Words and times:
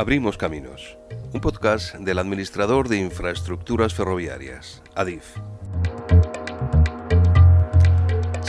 Abrimos 0.00 0.38
Caminos, 0.38 0.96
un 1.34 1.42
podcast 1.42 1.94
del 1.96 2.18
administrador 2.18 2.88
de 2.88 2.96
infraestructuras 2.96 3.92
ferroviarias, 3.92 4.82
ADIF. 4.94 5.36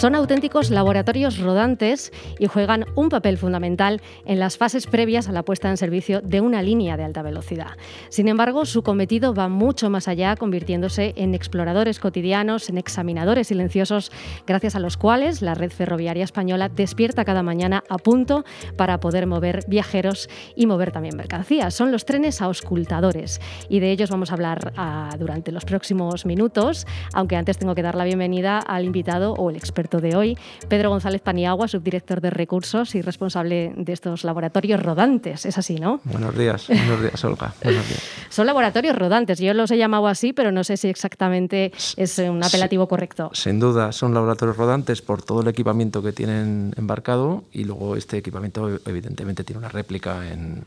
Son 0.02 0.16
auténticos 0.16 0.72
laboratorios 0.72 1.38
rodantes 1.38 2.12
y 2.40 2.48
juegan 2.48 2.86
un 2.96 3.10
papel 3.10 3.38
fundamental 3.38 4.02
en 4.26 4.40
las 4.40 4.58
fases 4.58 4.88
previas 4.88 5.30
a 5.30 5.32
la 5.32 5.44
puesta 5.44 5.70
en 5.70 5.78
servicio 5.78 6.22
de 6.22 6.42
una 6.42 6.64
línea 6.64 6.98
de 6.98 7.04
alta 7.04 7.22
velocidad. 7.22 7.78
Sin 8.10 8.28
embargo, 8.28 8.66
su 8.66 8.82
cometido 8.82 9.36
va 9.36 9.48
mucho 9.48 9.92
más 9.92 10.08
allá, 10.08 10.36
convirtiéndose 10.38 11.14
en 11.18 11.36
exploradores 11.36 12.00
cotidianos, 12.00 12.68
en 12.70 12.80
examinadores 12.80 13.50
silenciosos, 13.50 14.12
gracias 14.48 14.76
a 14.76 14.80
los 14.80 14.98
cuales 14.98 15.44
la 15.44 15.54
red 15.54 15.70
ferroviaria 15.70 16.24
española 16.24 16.68
despierta 16.68 17.24
cada 17.24 17.44
mañana 17.44 17.84
a 17.88 18.00
punto 18.00 18.44
para 18.78 19.00
poder 19.00 19.28
mover 19.28 19.66
viajeros 19.68 20.32
y 20.56 20.66
mover 20.66 20.92
también 20.92 21.16
mercancías. 21.16 21.76
Son 21.76 21.92
los 21.92 22.06
trenes 22.06 22.42
auscultadores 22.42 23.40
y 23.70 23.82
de 23.82 23.92
ellos 23.92 24.10
vamos 24.10 24.32
a 24.32 24.34
hablar 24.34 24.74
ah, 24.78 25.16
durante 25.20 25.52
los 25.52 25.64
próximos 25.64 26.26
minutos, 26.26 26.88
aunque 27.14 27.36
antes 27.36 27.60
tengo 27.60 27.76
que 27.76 27.84
dar 27.84 27.94
la 27.94 28.06
bienvenida 28.06 28.58
al 28.58 28.86
invitado 28.86 29.34
o 29.34 29.52
el 29.52 29.58
experto 29.58 29.91
de 30.00 30.16
hoy, 30.16 30.38
Pedro 30.70 30.90
González 30.90 31.22
Paniagua, 31.22 31.68
subdirector 31.68 32.22
de 32.22 32.30
recursos 32.30 32.96
y 32.96 33.02
responsable 33.02 33.74
de 33.76 33.94
estos 33.94 34.24
laboratorios 34.24 34.82
rodantes. 34.82 35.46
Es 35.46 35.58
así, 35.58 35.76
¿no? 35.76 36.00
Buenos 36.06 36.38
días, 36.38 36.68
buenos 36.68 37.02
días, 37.02 37.26
Olga. 37.26 37.54
Buenos 37.64 37.88
días. 37.88 38.04
Son 38.30 38.46
laboratorios 38.46 38.96
rodantes. 38.96 39.40
Yo 39.40 39.54
los 39.54 39.72
he 39.72 39.78
llamado 39.78 40.08
así, 40.08 40.32
pero 40.34 40.52
no 40.52 40.64
sé 40.64 40.78
si 40.78 40.88
exactamente 40.88 41.74
es 41.98 42.18
un 42.20 42.44
apelativo 42.44 42.88
correcto. 42.88 43.32
Sin 43.34 43.60
duda, 43.60 43.92
son 43.92 44.14
laboratorios 44.14 44.58
rodantes 44.58 45.02
por 45.02 45.22
todo 45.22 45.42
el 45.42 45.48
equipamiento 45.48 46.02
que 46.02 46.14
tienen 46.14 46.74
embarcado 46.78 47.44
y 47.52 47.64
luego 47.64 47.96
este 47.96 48.18
equipamiento 48.18 48.70
evidentemente 48.86 49.44
tiene 49.44 49.60
una 49.60 49.70
réplica 49.70 50.32
en, 50.32 50.64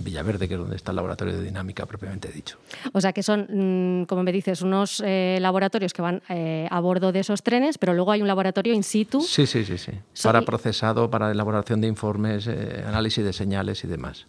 Villaverde, 0.00 0.48
que 0.48 0.54
es 0.54 0.60
donde 0.60 0.76
está 0.76 0.92
el 0.92 0.96
laboratorio 0.96 1.36
de 1.36 1.44
dinámica 1.44 1.86
propiamente 1.86 2.28
dicho. 2.28 2.58
O 2.92 3.00
sea 3.00 3.12
que 3.12 3.22
son, 3.22 4.02
mm, 4.02 4.04
como 4.04 4.22
me 4.22 4.32
dices, 4.32 4.62
unos 4.62 5.02
eh, 5.04 5.38
laboratorios 5.40 5.92
que 5.92 6.02
van 6.02 6.22
eh, 6.28 6.68
a 6.70 6.80
bordo 6.80 7.12
de 7.12 7.20
esos 7.20 7.42
trenes, 7.42 7.78
pero 7.78 7.94
luego 7.94 8.12
hay 8.12 8.22
un 8.22 8.28
laboratorio 8.28 8.57
in 8.66 8.82
situ. 8.82 9.20
Sí, 9.20 9.46
sí, 9.46 9.64
sí, 9.64 9.78
sí. 9.78 9.92
Para 10.22 10.42
procesado, 10.42 11.10
para 11.10 11.30
elaboración 11.30 11.80
de 11.80 11.88
informes, 11.88 12.46
eh, 12.46 12.84
análisis 12.86 13.24
de 13.24 13.32
señales 13.32 13.84
y 13.84 13.86
demás. 13.86 14.26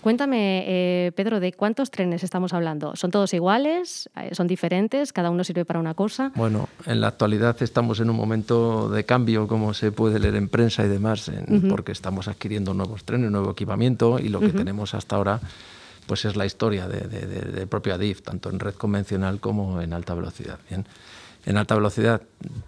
Cuéntame, 0.00 0.64
eh, 0.66 1.12
Pedro, 1.12 1.40
¿de 1.40 1.52
cuántos 1.52 1.90
trenes 1.90 2.22
estamos 2.22 2.52
hablando? 2.52 2.94
¿Son 2.96 3.10
todos 3.10 3.32
iguales? 3.34 4.10
Eh, 4.16 4.34
¿Son 4.34 4.46
diferentes? 4.46 5.12
¿Cada 5.12 5.30
uno 5.30 5.44
sirve 5.44 5.64
para 5.64 5.80
una 5.80 5.94
cosa? 5.94 6.32
Bueno, 6.34 6.68
en 6.86 7.00
la 7.00 7.08
actualidad 7.08 7.60
estamos 7.62 8.00
en 8.00 8.10
un 8.10 8.16
momento 8.16 8.88
de 8.88 9.04
cambio, 9.04 9.48
como 9.48 9.74
se 9.74 9.92
puede 9.92 10.18
leer 10.18 10.36
en 10.36 10.48
prensa 10.48 10.84
y 10.84 10.88
demás, 10.88 11.30
porque 11.68 11.92
estamos 11.92 12.28
adquiriendo 12.28 12.74
nuevos 12.74 13.04
trenes, 13.04 13.30
nuevo 13.30 13.50
equipamiento 13.50 14.18
y 14.18 14.28
lo 14.28 14.40
que 14.40 14.50
tenemos 14.50 14.94
hasta 14.94 15.16
ahora 15.16 15.40
pues 16.10 16.24
es 16.24 16.34
la 16.34 16.44
historia 16.44 16.88
del 16.88 17.54
de, 17.54 17.66
propio 17.68 17.94
ADIF, 17.94 18.22
tanto 18.22 18.50
en 18.50 18.58
red 18.58 18.74
convencional 18.74 19.38
como 19.38 19.80
en 19.80 19.92
alta 19.92 20.12
velocidad. 20.12 20.58
Bien. 20.68 20.84
En 21.46 21.56
alta 21.56 21.74
velocidad 21.74 22.22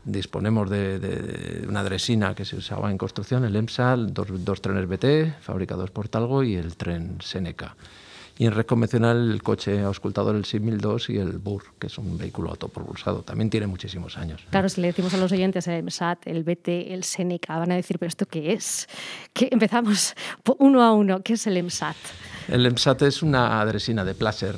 disponemos 0.04 0.70
de, 0.70 1.64
una 1.68 1.82
dresina 1.84 2.34
que 2.34 2.44
se 2.44 2.56
usaba 2.56 2.90
en 2.90 2.98
construcción, 2.98 3.44
el 3.44 3.54
EMSAL, 3.54 4.14
dos, 4.14 4.62
trenes 4.62 4.88
BT 4.88 5.40
fabricados 5.40 5.90
por 5.90 6.08
Talgo 6.08 6.42
y 6.42 6.54
el 6.54 6.76
tren 6.76 7.18
Seneca. 7.20 7.76
Y 8.38 8.46
en 8.46 8.52
red 8.52 8.66
convencional 8.66 9.30
el 9.30 9.42
coche 9.42 9.80
auscultador 9.82 10.34
el 10.34 10.44
6002 10.44 11.10
y 11.10 11.18
el 11.18 11.38
BUR, 11.38 11.62
que 11.78 11.86
es 11.88 11.98
un 11.98 12.16
vehículo 12.16 12.50
autopropulsado. 12.50 13.22
También 13.22 13.50
tiene 13.50 13.66
muchísimos 13.66 14.16
años. 14.16 14.42
Claro, 14.50 14.68
si 14.68 14.80
le 14.80 14.88
decimos 14.88 15.12
a 15.14 15.18
los 15.18 15.30
oyentes 15.32 15.66
el 15.68 15.74
EMSAT, 15.74 16.26
el 16.26 16.42
BT, 16.42 16.92
el 16.92 17.04
Seneca, 17.04 17.58
van 17.58 17.72
a 17.72 17.76
decir, 17.76 17.98
¿pero 17.98 18.08
esto 18.08 18.26
qué 18.26 18.52
es? 18.52 18.88
¿Qué? 19.32 19.48
Empezamos 19.50 20.14
uno 20.58 20.82
a 20.82 20.92
uno. 20.92 21.22
¿Qué 21.22 21.34
es 21.34 21.46
el 21.46 21.56
EMSAT? 21.56 21.96
El 22.48 22.66
EMSAT 22.66 23.02
es 23.02 23.22
una 23.22 23.60
adresina 23.60 24.04
de 24.04 24.14
placer, 24.14 24.56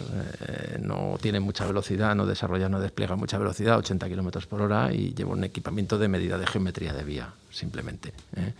eh, 0.48 0.78
no 0.80 1.18
tiene 1.20 1.40
mucha 1.40 1.66
velocidad, 1.66 2.14
no 2.14 2.24
desarrolla, 2.24 2.68
no 2.68 2.80
despliega 2.80 3.16
mucha 3.16 3.38
velocidad, 3.38 3.78
80 3.78 4.08
km 4.08 4.46
por 4.46 4.62
hora, 4.62 4.92
y 4.92 5.12
lleva 5.14 5.32
un 5.32 5.44
equipamiento 5.44 5.98
de 5.98 6.08
medida 6.08 6.38
de 6.38 6.46
geometría 6.46 6.92
de 6.94 7.04
vía, 7.04 7.28
simplemente. 7.50 8.12
¿eh? 8.36 8.52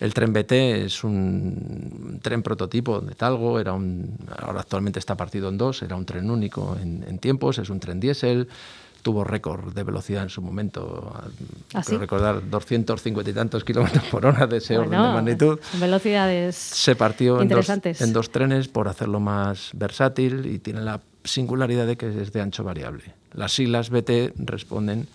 El 0.00 0.12
tren 0.12 0.32
BT 0.32 0.52
es 0.84 1.04
un 1.04 2.18
tren 2.22 2.42
prototipo 2.42 3.00
de 3.00 3.14
Talgo, 3.14 3.60
era 3.60 3.72
un, 3.72 4.16
ahora 4.38 4.60
actualmente 4.60 4.98
está 4.98 5.16
partido 5.16 5.48
en 5.48 5.58
dos, 5.58 5.82
era 5.82 5.94
un 5.96 6.04
tren 6.04 6.30
único 6.30 6.76
en, 6.80 7.04
en 7.06 7.18
tiempos, 7.18 7.58
es 7.58 7.70
un 7.70 7.78
tren 7.78 8.00
diésel, 8.00 8.48
tuvo 9.04 9.22
récord 9.22 9.72
de 9.74 9.84
velocidad 9.84 10.22
en 10.24 10.30
su 10.30 10.40
momento. 10.40 11.12
¿Ah, 11.74 11.82
recordar 11.86 12.48
250 12.48 13.30
y 13.30 13.34
tantos 13.34 13.62
kilómetros 13.62 14.02
por 14.04 14.24
hora 14.24 14.46
de 14.46 14.56
ese 14.56 14.78
orden 14.78 14.92
de 14.92 14.98
magnitud. 14.98 15.60
Velocidades 15.78 16.56
Se 16.56 16.96
partió 16.96 17.40
en 17.40 17.48
dos, 17.48 17.68
en 17.68 18.12
dos, 18.12 18.30
trenes 18.30 18.66
por 18.66 18.88
hacerlo 18.88 19.20
más 19.20 19.70
versátil 19.74 20.46
y 20.46 20.58
tiene 20.58 20.80
la 20.80 21.00
singularidad 21.22 21.86
de 21.86 21.96
que 21.96 22.08
es 22.22 22.32
de 22.32 22.40
ancho 22.40 22.64
variable. 22.64 23.04
Las 23.34 23.52
siglas 23.52 23.90
BT 23.90 24.32
responden 24.38 25.06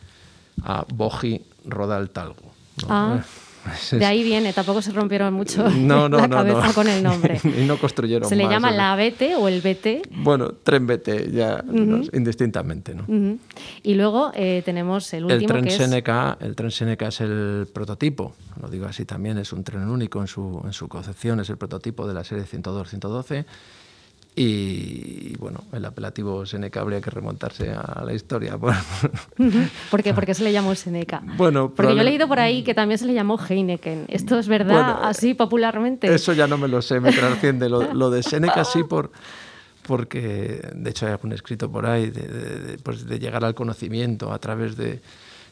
a 0.64 0.86
Boji 0.94 1.42
Rodal 1.66 2.12
Talgo. 2.12 2.54
Ah. 2.88 3.22
De 3.92 4.06
ahí 4.06 4.24
viene, 4.24 4.54
tampoco 4.54 4.82
se 4.82 4.92
rompieron 4.92 5.34
mucho 5.34 5.68
la 5.70 6.30
cabeza 6.30 6.74
con 6.74 6.88
el 6.88 7.04
nombre. 7.04 7.40
y 7.44 7.66
no 7.66 7.78
construyeron 7.78 8.28
¿Se 8.28 8.36
le 8.36 8.48
llama 8.48 8.72
la 8.72 8.96
BT 8.96 9.36
o 9.38 9.48
el 9.48 9.62
BT? 9.62 10.10
Bueno, 10.12 10.54
tren 10.64 10.88
BT, 10.88 11.32
ya 11.32 11.64
indistintamente. 12.14 12.96
¿no? 12.96 13.38
Y 13.84 13.94
luego 13.96 14.32
eh, 14.36 14.62
tenemos 14.66 15.14
el 15.14 15.26
último 15.26 15.42
el 15.42 15.48
tren 15.48 15.64
que 15.66 15.72
Seneca, 15.72 16.38
El 16.40 16.56
tren 16.56 16.72
Seneca 16.72 17.08
es 17.08 17.22
el 17.22 17.68
prototipo, 17.74 18.34
lo 18.62 18.70
digo 18.70 18.86
así 18.86 19.06
también, 19.06 19.38
es 19.38 19.54
un 19.54 19.64
tren 19.64 19.88
único 19.88 20.22
en 20.22 20.28
su, 20.28 20.62
en 20.66 20.74
su 20.74 20.88
concepción, 20.88 21.40
es 21.40 21.50
el 21.50 21.58
prototipo 21.58 22.08
de 22.08 22.14
la 22.14 22.24
serie 22.24 22.46
102-112 22.46 23.46
y 24.42 25.36
bueno, 25.38 25.66
el 25.74 25.84
apelativo 25.84 26.46
Seneca 26.46 26.80
habría 26.80 27.02
que 27.02 27.10
remontarse 27.10 27.72
a 27.72 28.02
la 28.06 28.14
historia. 28.14 28.58
¿Por 28.58 28.74
qué? 30.04 30.14
¿Por 30.14 30.26
qué 30.26 30.34
se 30.34 30.46
le 30.46 30.54
llamó 30.54 30.74
Seneca? 30.76 31.22
Bueno, 31.36 31.74
Porque 31.76 31.94
yo 31.94 32.00
he 32.00 32.06
leído 32.06 32.26
por 32.30 32.40
ahí 32.40 32.64
que 32.64 32.74
también 32.74 32.98
se 32.98 33.06
le 33.06 33.14
llamó 33.14 33.38
Heineken. 33.38 34.06
¿Esto 34.08 34.40
es 34.40 34.48
verdad 34.48 35.02
así 35.04 35.34
popularmente? 35.34 36.14
Eso 36.14 36.32
ya 36.32 36.48
no 36.48 36.58
me 36.58 36.70
lo 36.70 36.82
sé, 36.82 37.02
me 37.02 37.12
trasciende. 37.12 37.68
Lo, 37.68 37.94
lo 37.94 38.10
de 38.10 38.24
Seneca 38.24 38.64
sí 38.64 38.82
por 38.86 39.12
porque 39.86 40.62
de 40.74 40.90
hecho 40.90 41.08
hay 41.08 41.12
algún 41.12 41.34
escrito 41.34 41.70
por 41.70 41.86
ahí 41.86 42.10
de, 42.10 42.78
pues 42.82 43.08
de 43.08 43.20
llegar 43.20 43.44
al 43.44 43.56
conocimiento 43.56 44.32
a 44.32 44.40
través 44.40 44.78
de, 44.78 45.02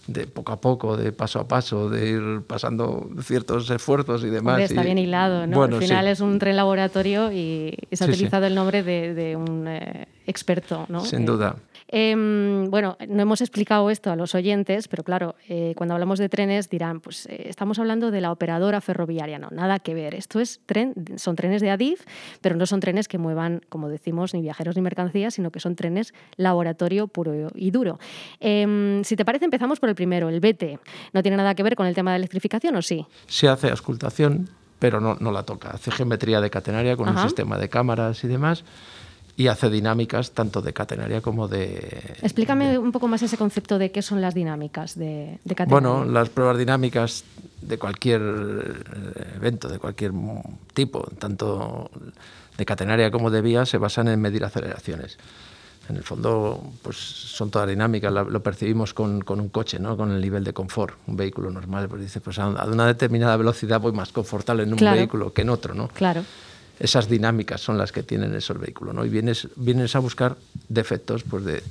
de 0.07 0.25
poco 0.25 0.53
a 0.53 0.61
poco, 0.61 0.97
de 0.97 1.11
paso 1.11 1.39
a 1.39 1.47
paso, 1.47 1.89
de 1.89 2.09
ir 2.09 2.41
pasando 2.47 3.09
ciertos 3.21 3.69
esfuerzos 3.69 4.23
y 4.23 4.29
demás. 4.29 4.59
está 4.61 4.81
bien 4.81 4.97
hilado, 4.97 5.45
¿no? 5.45 5.63
Al 5.63 5.75
final 5.75 6.07
es 6.07 6.21
un 6.21 6.39
tren 6.39 6.55
laboratorio 6.55 7.31
y 7.31 7.77
se 7.91 8.03
ha 8.03 8.07
utilizado 8.07 8.45
el 8.45 8.55
nombre 8.55 8.83
de, 8.83 9.35
un 9.35 9.67
eh, 9.67 10.07
experto, 10.25 10.85
¿no? 10.89 11.01
Sin 11.01 11.25
duda. 11.25 11.57
Em, 11.89 12.69
bueno, 12.69 12.97
no 13.07 13.21
hemos 13.21 13.41
explicado 13.41 13.89
esto 13.89 14.11
a 14.11 14.15
los 14.15 14.35
oyentes, 14.35 14.87
pero 14.87 15.03
claro, 15.03 15.35
eh, 15.47 15.73
cuando 15.77 15.93
hablamos 15.93 16.19
de 16.19 16.27
trenes 16.27 16.69
dirán, 16.69 16.99
pues 16.99 17.25
eh, 17.27 17.45
estamos 17.47 17.79
hablando 17.79 18.11
de 18.11 18.19
la 18.19 18.31
operadora 18.31 18.81
ferroviaria. 18.81 19.39
No, 19.39 19.49
nada 19.51 19.79
que 19.79 19.93
ver. 19.93 20.13
Esto 20.13 20.39
es 20.39 20.59
tren, 20.65 20.93
son 21.15 21.35
trenes 21.35 21.61
de 21.61 21.69
Adif, 21.69 22.01
pero 22.41 22.55
no 22.55 22.65
son 22.65 22.81
trenes 22.81 23.07
que 23.07 23.17
muevan, 23.17 23.61
como 23.69 23.87
decimos, 23.87 24.33
ni 24.33 24.41
viajeros 24.41 24.75
ni 24.75 24.81
mercancías, 24.81 25.35
sino 25.35 25.51
que 25.51 25.59
son 25.59 25.75
trenes 25.75 26.13
laboratorio 26.35 27.07
puro 27.07 27.51
y 27.55 27.71
duro. 27.71 27.99
Em, 28.39 29.03
si 29.03 29.15
te 29.15 29.23
parece, 29.23 29.45
empezamos 29.45 29.79
por 29.79 29.89
el 29.89 29.95
primero, 29.95 30.27
el 30.29 30.41
BT. 30.41 30.79
¿No 31.13 31.21
tiene 31.21 31.37
nada 31.37 31.55
que 31.55 31.63
ver 31.63 31.75
con 31.75 31.87
el 31.87 31.95
tema 31.95 32.11
de 32.11 32.17
electrificación 32.17 32.75
o 32.75 32.81
sí? 32.81 33.05
Se 33.27 33.47
hace 33.47 33.69
auscultación, 33.69 34.49
pero 34.79 34.99
no, 34.99 35.15
no 35.19 35.31
la 35.31 35.43
toca. 35.43 35.69
Hace 35.69 35.91
geometría 35.91 36.41
de 36.41 36.49
catenaria 36.49 36.97
con 36.97 37.07
un 37.07 37.17
sistema 37.19 37.57
de 37.57 37.69
cámaras 37.69 38.23
y 38.23 38.27
demás 38.27 38.65
y 39.37 39.47
hace 39.47 39.69
dinámicas 39.69 40.31
tanto 40.31 40.63
de 40.63 40.73
catenaria 40.73 41.21
como 41.21 41.47
de... 41.47 42.15
Explícame 42.23 42.79
un 42.79 42.91
poco 42.91 43.07
más 43.07 43.21
ese 43.21 43.37
concepto 43.37 43.77
de 43.77 43.91
qué 43.91 44.01
son 44.01 44.19
las 44.19 44.33
dinámicas 44.33 44.97
de, 44.97 45.37
de 45.43 45.55
catenaria. 45.55 45.89
Bueno, 45.89 46.11
las 46.11 46.29
pruebas 46.29 46.57
dinámicas 46.57 47.23
de 47.61 47.77
cualquier 47.77 48.19
eh, 48.19 49.35
evento, 49.35 49.67
de 49.69 49.77
cualquier 49.77 50.11
tipo, 50.73 51.07
tanto 51.19 51.91
de 52.57 52.65
catenaria 52.65 53.11
como 53.11 53.29
de 53.29 53.41
vía, 53.43 53.67
se 53.67 53.77
basan 53.77 54.07
en 54.07 54.19
medir 54.19 54.43
aceleraciones. 54.43 55.19
En 55.87 55.97
el 55.97 56.03
fondo, 56.03 56.71
pues 56.81 56.97
son 56.97 57.51
todas 57.51 57.69
dinámicas, 57.69 58.11
lo 58.11 58.41
percibimos 58.41 58.95
con, 58.95 59.21
con, 59.21 59.39
un 59.39 59.49
coche, 59.49 59.77
¿no? 59.77 59.95
con 59.95 60.11
el 60.11 60.19
nivel 60.19 60.43
de 60.43 60.51
confort. 60.51 60.95
Un 61.05 61.15
vehículo 61.15 61.51
normal, 61.51 61.87
pues 61.87 62.01
dice, 62.01 62.21
pues 62.21 62.39
a 62.39 62.47
una 62.47 62.87
determinada 62.87 63.37
velocidad 63.37 63.79
voy 63.79 63.91
más 63.91 64.11
confortable 64.11 64.63
en 64.63 64.73
un 64.73 64.79
vehículo 64.79 65.31
que 65.31 65.43
en 65.43 65.49
otro, 65.51 65.75
¿no? 65.75 65.89
Claro 65.89 66.23
esas 66.79 67.09
dinámicas 67.09 67.61
son 67.61 67.77
las 67.77 67.91
que 67.91 68.03
tienen 68.03 68.33
esos 68.35 68.59
vehículos, 68.59 68.93
¿no? 68.93 69.05
Y 69.05 69.09
vienes, 69.09 69.47
vienes 69.55 69.95
a 69.95 69.99
buscar 69.99 70.37
defectos, 70.69 71.23
pues 71.23 71.43
de 71.43 71.63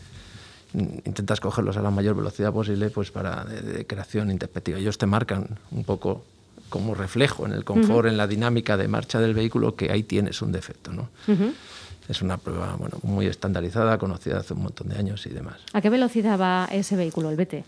intentas 0.74 1.40
cogerlos 1.40 1.76
a 1.76 1.82
la 1.82 1.90
mayor 1.90 2.16
velocidad 2.16 2.52
posible, 2.52 2.90
pues 2.90 3.10
para 3.10 3.44
de, 3.44 3.86
creación 3.86 4.30
interpretativa. 4.30 4.78
Ellos 4.78 4.98
te 4.98 5.06
marcan 5.06 5.58
un 5.70 5.84
poco 5.84 6.24
como 6.68 6.94
reflejo 6.94 7.46
en 7.46 7.52
el 7.52 7.64
confort, 7.64 8.08
en 8.08 8.16
la 8.16 8.26
dinámica 8.26 8.76
de 8.76 8.88
marcha 8.88 9.20
del 9.20 9.34
vehículo, 9.34 9.76
que 9.76 9.90
ahí 9.92 10.02
tienes 10.02 10.42
un 10.42 10.50
defecto, 10.50 10.92
¿no? 10.92 11.08
Es 12.08 12.22
una 12.22 12.36
prueba 12.38 12.74
bueno, 12.76 12.98
muy 13.02 13.26
estandarizada, 13.26 13.98
conocida 13.98 14.38
hace 14.38 14.54
un 14.54 14.62
montón 14.62 14.88
de 14.88 14.96
años 14.96 15.26
y 15.26 15.30
demás. 15.30 15.56
¿A 15.72 15.80
qué 15.80 15.90
velocidad 15.90 16.38
va 16.38 16.68
ese 16.70 16.96
vehículo, 16.96 17.30
el 17.30 17.36
BT? 17.36 17.64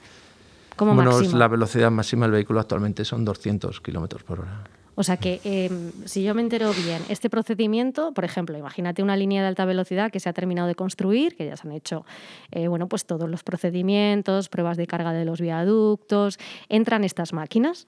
Como 0.77 0.95
bueno, 0.95 1.21
la 1.21 1.49
velocidad 1.49 1.91
máxima 1.91 2.27
del 2.27 2.33
vehículo 2.33 2.61
actualmente 2.61 3.05
son 3.05 3.25
200 3.25 3.81
kilómetros 3.81 4.23
por 4.23 4.41
hora. 4.41 4.65
O 4.99 5.05
sea 5.05 5.17
que 5.17 5.41
em, 5.45 5.93
si 6.07 6.25
yo 6.25 6.35
me 6.35 6.43
entero 6.43 6.73
bien, 6.73 7.01
este 7.09 7.31
procedimiento, 7.31 8.13
por 8.13 8.25
ejemplo, 8.25 8.59
imagínate 8.59 9.01
una 9.01 9.17
línea 9.17 9.43
de 9.43 9.47
alta 9.47 9.65
velocidad 9.65 10.11
que 10.11 10.19
se 10.19 10.29
ha 10.29 10.33
terminado 10.33 10.67
de 10.67 10.75
construir, 10.75 11.37
que 11.37 11.47
ya 11.47 11.57
se 11.57 11.69
han 11.69 11.73
hecho 11.73 12.05
eh, 12.51 12.67
bueno, 12.67 12.89
pues 12.89 13.05
todos 13.05 13.31
los 13.31 13.45
procedimientos, 13.45 14.49
pruebas 14.49 14.77
de 14.77 14.89
carga 14.89 15.13
de 15.13 15.25
los 15.25 15.41
viaductos, 15.41 16.41
entran 16.69 17.05
estas 17.05 17.33
máquinas. 17.33 17.87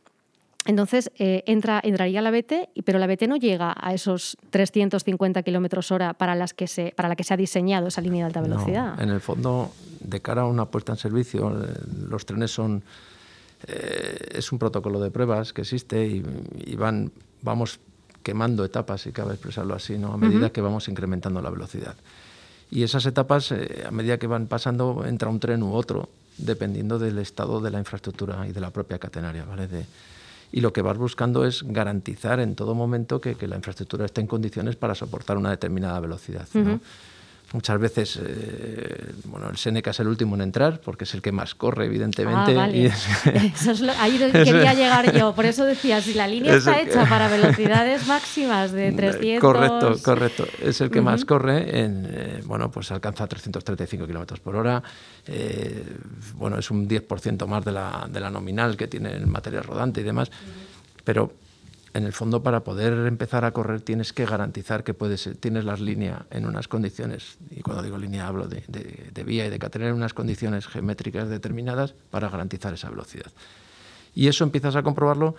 Entonces 0.67 1.11
eh, 1.19 1.43
entra, 1.47 1.81
entraría 1.83 2.23
la 2.23 2.31
BT, 2.31 2.69
pero 2.85 3.01
la 3.01 3.09
BT 3.09 3.27
no 3.27 3.37
llega 3.37 3.75
a 3.77 3.93
esos 3.93 4.37
350 4.51 5.43
kilómetros 5.43 5.91
hora 5.91 6.15
para, 6.15 6.37
las 6.37 6.55
que 6.55 6.69
se, 6.69 6.93
para 6.95 7.09
la 7.09 7.17
que 7.17 7.25
se 7.25 7.35
ha 7.35 7.37
diseñado 7.37 7.89
esa 7.89 8.03
línea 8.03 8.21
de 8.21 8.27
alta 8.27 8.41
velocidad. 8.41 9.03
en 9.03 9.09
el 9.09 9.21
fondo, 9.21 9.73
de 9.99 10.21
cara 10.21 10.43
a 10.43 10.47
una 10.47 10.67
puesta 10.67 10.93
en 10.93 10.99
servicio, 10.99 11.51
eh, 11.61 11.75
los 12.09 12.25
trenes 12.25 12.53
son 12.53 12.85
eh, 13.67 14.29
es 14.33 14.53
un 14.53 14.59
protocolo 14.59 15.01
de 15.01 15.11
pruebas 15.11 15.53
que 15.53 15.63
existe 15.63 16.07
y, 16.07 16.77
van, 16.77 17.13
vamos 17.43 17.81
quemando 18.23 18.65
etapas, 18.65 19.03
si 19.03 19.13
cabe 19.13 19.33
expresarlo 19.33 19.75
así, 19.75 19.99
¿no? 19.99 20.13
a 20.13 20.17
medida 20.17 20.51
que 20.51 20.61
vamos 20.61 20.89
incrementando 20.89 21.41
la 21.41 21.51
velocidad. 21.51 21.97
Y 22.71 22.83
esas 22.83 23.05
etapas, 23.07 23.51
eh, 23.53 23.85
a 23.87 23.91
medida 23.91 24.19
que 24.19 24.27
van 24.27 24.47
pasando, 24.47 25.05
entra 25.07 25.29
un 25.29 25.41
tren 25.41 25.63
u 25.63 25.75
otro, 25.75 26.09
dependiendo 26.39 26.99
del 26.99 27.19
estado 27.19 27.61
de 27.61 27.71
la 27.71 27.79
infraestructura 27.79 28.47
y 28.47 28.53
de 28.53 28.61
la 28.61 28.71
propia 28.71 28.99
catenaria. 28.99 29.45
¿vale? 29.45 29.69
y 30.53 30.61
lo 30.61 30.73
que 30.73 30.83
vas 30.83 30.99
buscando 30.99 31.45
es 31.45 31.63
garantizar 31.63 32.41
en 32.41 32.57
todo 32.57 32.75
momento 32.75 33.21
que, 33.21 33.37
la 33.47 33.57
infraestructura 33.57 34.07
esté 34.07 34.21
en 34.21 34.27
condiciones 34.27 34.77
para 34.77 34.95
soportar 34.95 35.37
una 35.37 35.51
determinada 35.51 36.01
velocidad. 36.01 36.49
¿no? 36.55 36.81
Muchas 37.53 37.81
veces, 37.81 38.21
eh, 38.25 39.13
bueno, 39.25 39.49
el 39.51 39.57
Seneca 39.57 39.91
es 39.91 39.99
el 39.99 40.07
último 40.07 40.37
en 40.37 40.43
entrar 40.43 40.81
porque 40.81 41.03
es 41.03 41.15
el 41.15 41.23
que 41.23 41.33
más 41.33 41.57
corre, 41.57 41.87
evidentemente. 41.87 42.57
Ah, 42.57 42.69
eso 43.35 43.73
es 43.73 43.83
ahí 43.99 44.19
quería 44.33 44.73
llegar 44.73 45.13
yo. 45.13 45.35
Por 45.35 45.47
eso 45.47 45.65
decía, 45.65 46.01
si 46.01 46.15
la 46.15 46.29
línea 46.29 46.55
está 46.55 46.81
hecha 46.81 47.07
para 47.07 47.29
velocidades 47.29 48.07
máximas 48.07 48.71
de 48.71 48.93
300... 48.97 49.41
Correcto, 49.41 49.97
correcto. 50.05 50.47
Es 50.63 50.81
el 50.81 50.93
que 50.93 51.01
más 51.01 51.25
corre. 51.25 51.81
En, 51.81 52.07
eh, 52.09 52.41
bueno, 52.45 52.71
pues 52.71 52.93
alcanza 52.93 53.27
335 53.27 54.07
kilómetros 54.07 54.39
por 54.39 54.55
hora. 54.55 54.81
Eh, 55.27 55.97
bueno, 56.35 56.57
es 56.57 56.71
un 56.71 56.89
10% 56.89 57.47
más 57.49 57.65
de 57.65 57.73
la, 57.73 58.07
de 58.09 58.21
la 58.21 58.31
nominal 58.31 58.77
que 58.77 58.87
tiene 58.87 59.11
el 59.11 59.27
material 59.27 59.65
rodante 59.65 60.03
y 60.03 60.05
demás. 60.05 60.31
Pero 61.03 61.33
en 61.93 62.05
el 62.05 62.13
fondo 62.13 62.43
para 62.43 62.61
poder 62.61 63.07
empezar 63.07 63.45
a 63.45 63.53
correr 63.53 63.81
tienes 63.81 64.13
que 64.13 64.25
garantizar 64.25 64.85
que 64.85 64.95
puedes, 64.95 65.29
tienes 65.41 65.65
las 65.65 65.81
líneas 65.81 66.23
en 66.31 66.47
unas 66.47 66.69
condiciones, 66.69 67.37
y 67.51 67.63
cuando 67.63 67.83
digo 67.83 67.99
línea 67.99 68.27
hablo 68.27 68.47
de, 68.47 69.25
vía 69.25 69.47
y 69.47 69.51
de 69.51 69.59
que 69.59 69.69
tener 69.71 69.93
unas 69.93 70.15
condiciones 70.15 70.67
geométricas 70.67 71.29
determinadas 71.29 71.95
para 72.11 72.29
garantizar 72.29 72.75
esa 72.75 72.91
velocidad. 72.91 73.31
Y 74.15 74.29
eso 74.29 74.45
empiezas 74.45 74.77
a 74.77 74.83
comprobarlo, 74.83 75.35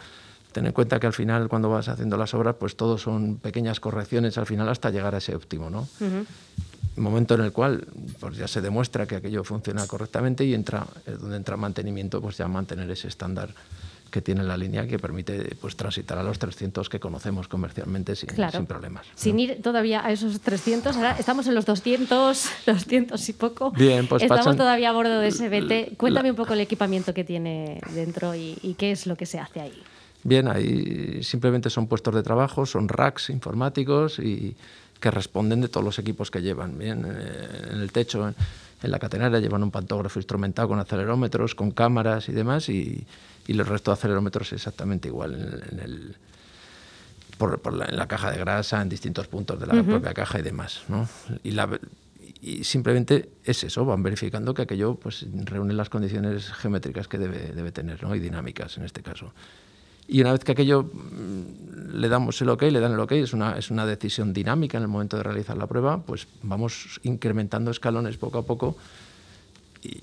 ten 0.51 0.65
en 0.65 0.73
cuenta 0.73 0.99
que 0.99 1.07
al 1.07 1.13
final 1.13 1.47
cuando 1.47 1.69
vas 1.69 1.87
haciendo 1.87 2.17
las 2.17 2.33
obras, 2.33 2.55
pues 2.59 2.75
todo 2.75 2.97
son 2.97 3.37
pequeñas 3.37 3.79
correcciones 3.79 4.37
al 4.37 4.45
final 4.45 4.67
hasta 4.67 4.89
llegar 4.89 5.15
a 5.15 5.19
ese 5.19 5.35
óptimo, 5.35 5.69
¿no? 5.69 5.87
momento 6.97 7.35
en 7.35 7.41
el 7.41 7.53
cual 7.53 7.87
pues 8.19 8.35
ya 8.35 8.49
se 8.49 8.59
demuestra 8.59 9.05
que 9.05 9.15
aquello 9.15 9.45
funciona 9.45 9.87
correctamente 9.87 10.43
y 10.43 10.53
entra 10.53 10.85
donde 11.19 11.37
entra 11.37 11.55
mantenimiento 11.55 12.21
pues 12.21 12.37
ya 12.37 12.49
mantener 12.49 12.91
ese 12.91 13.07
estándar 13.07 13.53
que 14.11 14.21
tiene 14.21 14.43
la 14.43 14.57
línea 14.57 14.85
que 14.85 14.99
permite 14.99 15.55
pues 15.59 15.75
transitar 15.75 16.17
a 16.17 16.23
los 16.23 16.37
300 16.37 16.89
que 16.89 16.99
conocemos 16.99 17.47
comercialmente 17.47 18.15
sin, 18.15 18.29
sin 18.51 18.65
problemas. 18.65 19.07
Sin 19.15 19.39
ir 19.39 19.61
todavía 19.61 20.05
a 20.05 20.11
esos 20.11 20.41
300, 20.41 20.95
ahora 20.97 21.15
estamos 21.17 21.47
en 21.47 21.55
los 21.55 21.65
200, 21.65 22.49
200 22.65 23.29
y 23.29 23.33
poco. 23.33 23.71
Bien, 23.71 24.07
pues 24.07 24.21
estamos 24.21 24.57
todavía 24.57 24.89
a 24.89 24.93
bordo 24.93 25.19
de 25.19 25.29
ese 25.29 25.49
BT. 25.49 25.97
Cuéntame 25.97 26.29
un 26.29 26.35
poco 26.35 26.53
el 26.53 26.59
equipamiento 26.59 27.13
que 27.13 27.23
tiene 27.23 27.81
dentro 27.95 28.35
y, 28.35 28.75
qué 28.77 28.91
es 28.91 29.07
lo 29.07 29.15
que 29.15 29.25
se 29.25 29.39
hace 29.39 29.61
ahí. 29.61 29.83
Bien, 30.23 30.47
ahí 30.47 31.23
simplemente 31.23 31.69
son 31.69 31.87
puestos 31.87 32.13
de 32.13 32.21
trabajo, 32.21 32.65
son 32.65 32.87
racks 32.87 33.29
informáticos 33.29 34.19
y 34.19 34.55
que 34.99 35.09
responden 35.09 35.61
de 35.61 35.67
todos 35.67 35.83
los 35.83 35.97
equipos 35.99 36.29
que 36.29 36.41
llevan. 36.41 36.77
Bien, 36.77 37.05
eh, 37.05 37.69
en 37.71 37.79
el 37.79 37.91
techo, 37.91 38.27
en, 38.27 38.35
la 38.83 38.99
catenaria 38.99 39.39
llevan 39.39 39.63
un 39.63 39.71
pantógrafo 39.71 40.19
instrumentado 40.19 40.67
con 40.67 40.79
acelerómetros, 40.79 41.55
con 41.55 41.71
cámaras 41.71 42.29
y 42.29 42.33
demás 42.33 42.69
y 42.69 43.05
y 43.47 43.53
el 43.53 43.65
resto 43.65 43.91
de 43.91 43.93
acelerómetros 43.93 44.53
exactamente 44.53 45.07
igual 45.07 45.63
en, 45.71 45.79
el, 45.79 46.15
por, 47.37 47.73
la, 47.73 47.85
en 47.85 47.97
la 47.97 48.07
caja 48.07 48.31
de 48.31 48.37
grasa, 48.37 48.81
en 48.81 48.89
distintos 48.89 49.27
puntos 49.27 49.59
de 49.59 49.67
la 49.67 49.83
propia 49.83 50.13
caja 50.13 50.39
y 50.39 50.41
demás. 50.41 50.83
¿no? 50.87 51.07
Y, 51.43 51.51
la, 51.51 51.79
y 52.41 52.63
simplemente 52.63 53.29
es 53.43 53.63
eso, 53.63 53.85
van 53.85 54.03
verificando 54.03 54.53
que 54.53 54.63
aquello 54.63 54.95
pues, 54.95 55.25
reúne 55.45 55.73
las 55.73 55.89
condiciones 55.89 56.51
geométricas 56.53 57.07
que 57.07 57.17
debe, 57.17 57.51
debe 57.53 57.71
tener 57.71 58.03
¿no? 58.03 58.15
y 58.15 58.19
dinámicas 58.19 58.77
en 58.77 58.85
este 58.85 59.01
caso. 59.01 59.33
Y 60.07 60.21
una 60.21 60.33
vez 60.33 60.43
que 60.43 60.51
aquello 60.51 60.83
mm, 60.83 61.95
le 61.95 62.09
damos 62.09 62.41
el 62.41 62.49
ok, 62.49 62.63
le 62.63 62.79
dan 62.79 62.93
el 62.93 62.99
ok, 62.99 63.13
es 63.13 63.33
una, 63.33 63.57
es 63.57 63.71
una 63.71 63.85
decisión 63.85 64.33
dinámica 64.33 64.77
en 64.77 64.83
el 64.83 64.89
momento 64.89 65.17
de 65.17 65.23
realizar 65.23 65.57
la 65.57 65.67
prueba, 65.67 66.01
pues 66.01 66.27
vamos 66.43 66.99
incrementando 67.03 67.71
escalones 67.71 68.17
poco 68.17 68.39
a 68.39 68.45
poco 68.45 68.75
y 69.83 69.99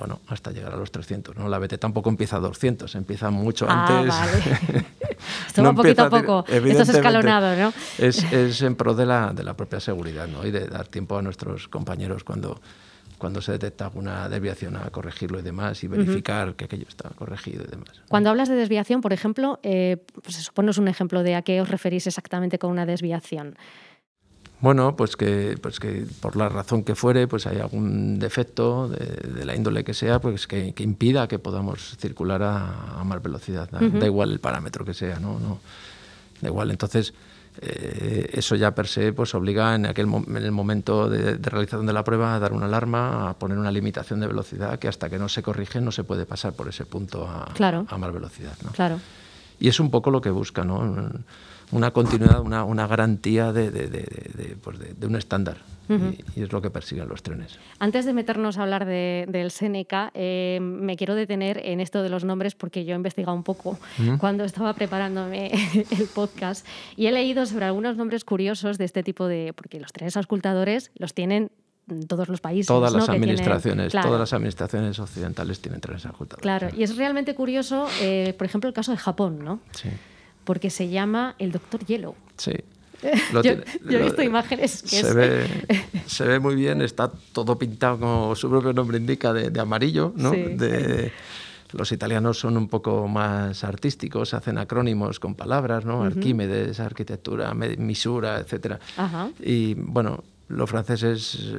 bueno, 0.00 0.20
hasta 0.28 0.50
llegar 0.50 0.72
a 0.72 0.76
los 0.76 0.90
300. 0.90 1.36
¿no? 1.36 1.46
La 1.48 1.58
BT 1.58 1.78
tampoco 1.78 2.08
empieza 2.08 2.36
a 2.36 2.40
200, 2.40 2.94
empieza 2.94 3.30
mucho 3.30 3.66
ah, 3.68 3.98
antes. 3.98 4.08
Vale. 4.08 4.86
Esto 5.46 5.62
va 5.62 5.74
poquito 5.74 6.02
a 6.02 6.08
poco, 6.08 6.44
esto 6.48 6.82
es 6.82 6.88
escalonado, 6.88 7.54
¿no? 7.54 7.74
Es, 7.98 8.62
en 8.62 8.74
pro 8.74 8.94
de 8.94 9.04
la, 9.04 9.34
de 9.34 9.44
la 9.44 9.54
propia 9.54 9.78
seguridad 9.78 10.26
¿no? 10.26 10.46
y 10.46 10.50
de 10.50 10.66
dar 10.66 10.86
tiempo 10.86 11.18
a 11.18 11.22
nuestros 11.22 11.68
compañeros 11.68 12.24
cuando, 12.24 12.58
cuando 13.18 13.42
se 13.42 13.52
detecta 13.52 13.84
alguna 13.84 14.30
desviación 14.30 14.76
a 14.76 14.88
corregirlo 14.88 15.38
y 15.38 15.42
demás 15.42 15.84
y 15.84 15.88
verificar 15.88 16.54
que 16.54 16.64
aquello 16.64 16.86
está 16.88 17.10
corregido 17.10 17.64
y 17.64 17.70
demás. 17.70 18.00
Cuando 18.08 18.30
hablas 18.30 18.48
de 18.48 18.54
desviación, 18.54 19.02
por 19.02 19.12
ejemplo, 19.12 19.60
eh, 19.62 19.98
pues 20.22 20.50
ponos 20.54 20.78
un 20.78 20.88
ejemplo 20.88 21.22
de 21.22 21.34
a 21.34 21.42
qué 21.42 21.60
os 21.60 21.68
referís 21.68 22.06
exactamente 22.06 22.58
con 22.58 22.70
una 22.70 22.86
desviación. 22.86 23.56
Bueno, 24.60 24.94
pues 24.94 25.16
que, 25.16 25.58
pues 25.60 25.80
que 25.80 26.04
por 26.20 26.36
la 26.36 26.48
razón 26.48 26.84
que 26.84 26.94
fuere, 26.94 27.26
pues 27.26 27.46
hay 27.46 27.58
algún 27.58 28.18
defecto 28.18 28.88
de, 28.88 29.44
la 29.44 29.56
índole 29.56 29.84
que 29.84 29.94
sea, 29.94 30.20
pues 30.20 30.46
que, 30.46 30.74
impida 30.78 31.28
que 31.28 31.38
podamos 31.38 31.96
circular 31.98 32.42
a, 32.42 33.02
más 33.04 33.22
velocidad. 33.22 33.70
Da 33.70 34.06
igual 34.06 34.32
el 34.32 34.40
parámetro 34.40 34.84
que 34.84 34.92
sea, 34.92 35.18
¿no? 35.18 35.40
no 35.40 35.60
da 36.40 36.48
igual. 36.48 36.70
Entonces, 36.70 37.14
eh, 37.62 38.30
eso 38.34 38.54
ya 38.54 38.74
per 38.74 38.86
se 38.86 39.12
pues 39.12 39.34
obliga 39.34 39.74
en, 39.74 39.86
aquel, 39.86 40.06
en 40.06 40.36
el 40.36 40.52
momento 40.52 41.08
de, 41.08 41.36
realización 41.36 41.86
de 41.86 41.92
la 41.92 42.04
prueba 42.04 42.34
a 42.34 42.38
dar 42.38 42.52
una 42.52 42.66
alarma, 42.66 43.30
a 43.30 43.38
poner 43.38 43.58
una 43.58 43.72
limitación 43.72 44.20
de 44.20 44.26
velocidad 44.26 44.78
que 44.78 44.88
hasta 44.88 45.10
que 45.10 45.18
no 45.18 45.28
se 45.28 45.42
corrige 45.42 45.80
no 45.80 45.90
se 45.90 46.04
puede 46.04 46.26
pasar 46.26 46.52
por 46.52 46.68
ese 46.68 46.84
punto 46.84 47.26
a, 47.26 47.52
a 47.88 47.98
más 47.98 48.12
velocidad. 48.12 48.56
¿no? 48.62 48.72
Claro. 48.72 49.00
Y 49.58 49.68
es 49.68 49.80
un 49.80 49.90
poco 49.90 50.10
lo 50.10 50.20
que 50.20 50.30
busca, 50.30 50.64
¿no? 50.64 51.10
Una 51.72 51.90
continuidad, 51.92 52.40
una, 52.40 52.64
una 52.64 52.86
garantía 52.86 53.52
de, 53.52 53.70
de, 53.70 53.88
de, 53.88 54.56
pues 54.62 54.78
un 55.02 55.16
estándar. 55.16 55.58
y, 55.88 56.42
es 56.42 56.52
lo 56.52 56.62
que 56.62 56.70
persiguen 56.70 57.08
los 57.08 57.22
trenes. 57.22 57.58
Antes 57.78 58.04
de 58.04 58.12
meternos 58.12 58.58
a 58.58 58.62
hablar 58.62 58.86
del 58.86 59.50
Seneca, 59.50 60.10
eh, 60.14 60.58
me 60.60 60.96
quiero 60.96 61.14
detener 61.14 61.60
en 61.64 61.80
esto 61.80 62.02
de 62.02 62.08
los 62.08 62.24
nombres 62.24 62.54
porque 62.54 62.84
yo 62.84 62.92
he 62.92 62.96
investigado 62.96 63.36
un 63.36 63.42
poco 63.42 63.78
cuando 64.18 64.44
estaba 64.44 64.72
preparándome 64.74 65.50
el 65.90 66.06
podcast 66.14 66.66
y 66.96 67.06
he 67.06 67.12
leído 67.12 67.46
sobre 67.46 67.64
algunos 67.64 67.96
nombres 67.96 68.24
curiosos 68.24 68.78
de 68.78 68.84
este 68.84 69.02
tipo 69.02 69.26
de... 69.26 69.52
porque 69.54 69.80
los 69.80 69.92
trenes 69.92 70.16
auscultadores 70.16 70.92
los 70.96 71.12
tienen 71.12 71.50
todos 72.06 72.28
los 72.28 72.40
países. 72.40 72.68
Todas 72.68 72.92
las 72.92 73.08
administraciones, 73.08 73.92
todas 73.92 74.20
las 74.20 74.32
administraciones 74.32 74.96
occidentales 75.00 75.60
tienen 75.60 75.80
trenes 75.80 76.06
auscultadores. 76.06 76.42
Claro, 76.42 76.68
y 76.76 76.84
es 76.84 76.96
realmente 76.96 77.34
curioso, 77.34 77.88
eh, 78.00 78.32
por 78.38 78.46
ejemplo, 78.46 78.68
el 78.68 78.74
caso 78.74 78.92
de 78.92 78.98
Japón, 78.98 79.40
¿no? 79.42 79.58
Sí 79.72 79.88
porque 80.50 80.68
se 80.68 80.88
llama 80.88 81.36
el 81.38 81.52
Doctor 81.52 81.86
Yellow. 81.86 82.16
Sí. 82.36 82.50
yo, 83.32 83.52
he 83.88 84.02
visto 84.02 84.20
imágenes 84.20 84.82
que 84.82 85.00
se, 85.00 85.14
ve, 85.14 85.46
se 86.06 86.24
ve 86.24 86.40
muy 86.40 86.56
bien, 86.56 86.82
está 86.82 87.08
todo 87.32 87.56
pintado 87.56 88.00
como 88.00 88.34
su 88.34 88.50
propio 88.50 88.72
nombre 88.72 88.98
indica, 88.98 89.32
de, 89.32 89.60
amarillo, 89.60 90.12
¿no? 90.16 90.32
De, 90.32 91.12
los 91.70 91.92
italianos 91.92 92.40
son 92.40 92.56
un 92.56 92.66
poco 92.66 93.06
más 93.06 93.62
artísticos, 93.62 94.34
hacen 94.34 94.58
acrónimos 94.58 95.20
con 95.20 95.36
palabras, 95.36 95.84
¿no? 95.84 96.02
Arquímedes, 96.02 96.80
arquitectura, 96.80 97.54
misura, 97.54 98.40
etc. 98.40 98.74
Y 99.38 99.74
bueno, 99.74 100.24
los 100.48 100.68
franceses, 100.68 101.54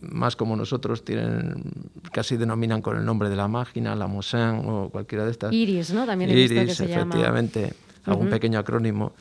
más 0.00 0.34
como 0.34 0.56
nosotros, 0.56 1.04
tienen 1.04 1.62
casi 2.10 2.36
denominan 2.36 2.82
con 2.82 2.96
el 2.96 3.04
nombre 3.04 3.28
de 3.28 3.36
la 3.36 3.46
máquina, 3.46 3.94
la 3.94 4.08
Mosin 4.08 4.64
o 4.66 4.88
cualquiera 4.90 5.24
de 5.24 5.30
estas. 5.30 5.52
Iris, 5.52 5.92
¿no? 5.92 6.06
También 6.06 6.30
he 6.30 6.32
Iris, 6.32 6.50
visto 6.50 6.66
que 6.66 6.74
se 6.74 6.92
efectivamente 6.92 7.72
algún 8.10 8.30
pequeño 8.30 8.58
acrónimo. 8.58 9.12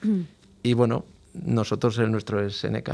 y 0.64 0.74
bueno, 0.74 1.06
nosotros 1.34 1.98
el 2.00 2.12
nuestro 2.12 2.46
es 2.46 2.58
SNK, 2.58 2.90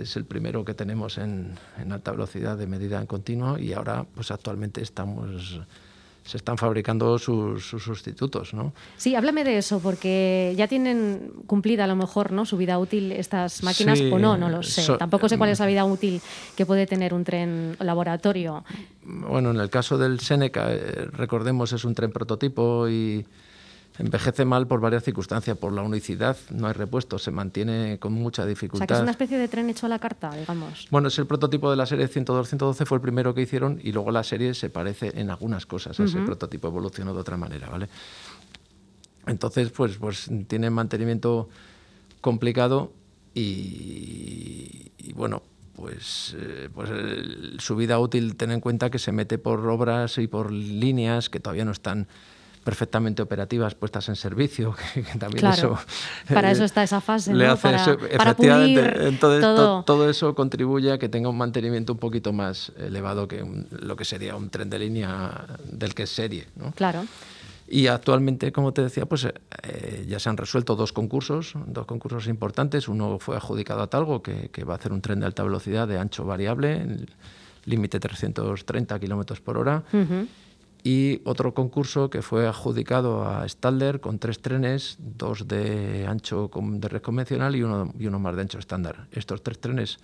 es 0.00 0.16
el 0.16 0.24
primero 0.24 0.64
que 0.64 0.74
tenemos 0.74 1.18
en, 1.18 1.52
en, 1.78 1.92
alta 1.92 2.10
velocidad 2.10 2.56
de 2.56 2.66
medida 2.66 3.00
en 3.00 3.06
continuo 3.06 3.58
y 3.58 3.72
ahora 3.72 4.04
pues 4.14 4.30
actualmente 4.30 4.82
estamos 4.82 5.60
se 6.24 6.38
están 6.38 6.56
fabricando 6.56 7.18
sus, 7.18 7.66
sustitutos, 7.66 8.54
¿no? 8.54 8.72
Sí, 8.96 9.14
háblame 9.14 9.44
de 9.44 9.58
eso, 9.58 9.80
porque 9.80 10.54
ya 10.56 10.66
tienen 10.66 11.32
cumplida 11.46 11.84
a 11.84 11.86
lo 11.86 11.96
mejor 11.96 12.32
¿no? 12.32 12.46
su 12.46 12.56
vida 12.56 12.78
útil 12.78 13.12
estas 13.12 13.62
máquinas 13.62 14.00
o 14.00 14.18
no, 14.18 14.38
no 14.38 14.48
lo 14.48 14.62
sé. 14.62 14.96
Tampoco 14.96 15.28
sé 15.28 15.36
cuál 15.36 15.50
es 15.50 15.60
la 15.60 15.66
vida 15.66 15.84
útil 15.84 16.22
que 16.56 16.64
puede 16.64 16.86
tener 16.86 17.12
un 17.12 17.24
tren 17.24 17.76
laboratorio. 17.78 18.64
Bueno, 19.04 19.50
en 19.50 19.60
el 19.60 19.68
caso 19.68 19.98
del 19.98 20.18
Seneca, 20.20 20.72
eh, 20.72 21.08
recordemos, 21.12 21.72
es 21.74 21.84
un 21.84 21.94
tren 21.94 22.10
prototipo 22.10 22.88
y 22.88 23.26
envejece 23.98 24.44
mal 24.44 24.66
por 24.66 24.80
varias 24.80 25.04
circunstancias, 25.04 25.56
por 25.56 25.72
la 25.72 25.82
unicidad, 25.82 26.36
no 26.50 26.66
hay 26.66 26.72
repuesto, 26.72 27.18
se 27.18 27.30
mantiene 27.30 27.98
con 27.98 28.12
mucha 28.12 28.44
dificultad. 28.44 28.84
O 28.84 28.86
sea, 28.86 28.86
que 28.86 28.94
es 28.94 29.02
una 29.02 29.10
especie 29.12 29.38
de 29.38 29.48
tren 29.48 29.70
hecho 29.70 29.86
a 29.86 29.88
la 29.88 29.98
carta, 29.98 30.34
digamos. 30.34 30.88
Bueno, 30.90 31.08
es 31.08 31.18
el 31.18 31.26
prototipo 31.26 31.70
de 31.70 31.76
la 31.76 31.86
serie 31.86 32.08
102-112, 32.08 32.86
fue 32.86 32.96
el 32.96 33.02
primero 33.02 33.34
que 33.34 33.42
hicieron 33.42 33.80
y 33.82 33.92
luego 33.92 34.10
la 34.10 34.24
serie 34.24 34.54
se 34.54 34.68
parece 34.68 35.12
en 35.14 35.30
algunas 35.30 35.66
cosas 35.66 35.98
a 36.00 36.04
ese 36.04 36.20
prototipo, 36.20 36.68
evolucionó 36.68 37.14
de 37.14 37.20
otra 37.20 37.36
manera, 37.36 37.68
¿vale? 37.68 37.88
Entonces, 39.26 39.70
pues, 39.70 39.96
pues 39.96 40.28
tiene 40.48 40.70
mantenimiento 40.70 41.48
complicado 42.20 42.92
y, 43.32 44.90
bueno, 45.14 45.42
pues, 45.76 46.36
eh, 46.38 46.68
pues 46.72 46.90
su 47.58 47.76
vida 47.76 47.98
útil, 47.98 48.36
ten 48.36 48.50
en 48.50 48.60
cuenta 48.60 48.90
que 48.90 48.98
se 48.98 49.12
mete 49.12 49.38
por 49.38 49.66
obras 49.68 50.18
y 50.18 50.26
por 50.26 50.52
líneas 50.52 51.30
que 51.30 51.40
todavía 51.40 51.64
no 51.64 51.72
están 51.72 52.06
perfectamente 52.64 53.22
operativas 53.22 53.74
puestas 53.74 54.08
en 54.08 54.16
servicio, 54.16 54.74
que, 54.94 55.02
también 55.18 55.46
eso... 55.46 55.78
Para 56.32 56.50
eso 56.50 56.64
está 56.64 56.82
esa 56.82 57.00
fase, 57.00 57.32
¿no? 57.32 57.56
para, 57.56 58.34
pulir 58.34 58.78
entonces, 58.78 59.42
todo. 59.86 60.10
eso 60.10 60.34
contribuye 60.34 60.92
a 60.92 60.98
que 60.98 61.08
tenga 61.08 61.28
un 61.28 61.36
mantenimiento 61.36 61.92
un 61.92 61.98
poquito 61.98 62.32
más 62.32 62.72
elevado 62.78 63.28
que 63.28 63.44
lo 63.70 63.96
que 63.96 64.04
sería 64.04 64.34
un 64.34 64.48
tren 64.50 64.70
de 64.70 64.78
línea 64.78 65.46
del 65.64 65.94
que 65.94 66.04
es 66.04 66.10
serie, 66.10 66.46
¿no? 66.56 66.72
Claro. 66.72 67.04
Y 67.66 67.86
actualmente, 67.86 68.52
como 68.52 68.72
te 68.72 68.82
decía, 68.82 69.06
pues 69.06 69.24
eh, 69.24 70.04
ya 70.06 70.18
se 70.18 70.28
han 70.28 70.36
resuelto 70.36 70.76
dos 70.76 70.92
concursos, 70.92 71.54
dos 71.66 71.86
concursos 71.86 72.28
importantes. 72.28 72.88
Uno 72.88 73.18
fue 73.18 73.36
adjudicado 73.36 73.82
a 73.82 73.86
Talgo, 73.86 74.22
que, 74.22 74.64
va 74.64 74.74
a 74.74 74.76
hacer 74.76 74.92
un 74.92 75.00
tren 75.00 75.20
de 75.20 75.26
alta 75.26 75.42
velocidad 75.42 75.88
de 75.88 75.98
ancho 75.98 76.24
variable, 76.24 77.06
límite 77.64 77.98
330 77.98 78.98
kilómetros 79.00 79.40
por 79.40 79.56
hora 79.56 79.82
y 80.84 81.22
otro 81.24 81.54
concurso 81.54 82.10
que 82.10 82.20
fue 82.20 82.46
adjudicado 82.46 83.26
a 83.26 83.48
Stalder 83.48 84.00
con 84.00 84.18
tres 84.18 84.40
trenes, 84.40 84.98
dos 85.00 85.48
de 85.48 86.06
ancho 86.06 86.50
de 86.54 86.88
red 86.88 87.00
convencional 87.00 87.56
y 87.56 87.62
uno, 87.62 87.90
y 87.98 88.06
uno 88.06 88.18
más 88.18 88.36
de 88.36 88.42
ancho 88.42 88.58
estándar. 88.58 89.08
Estos 89.10 89.42
tres 89.42 89.58
trenes 89.58 89.98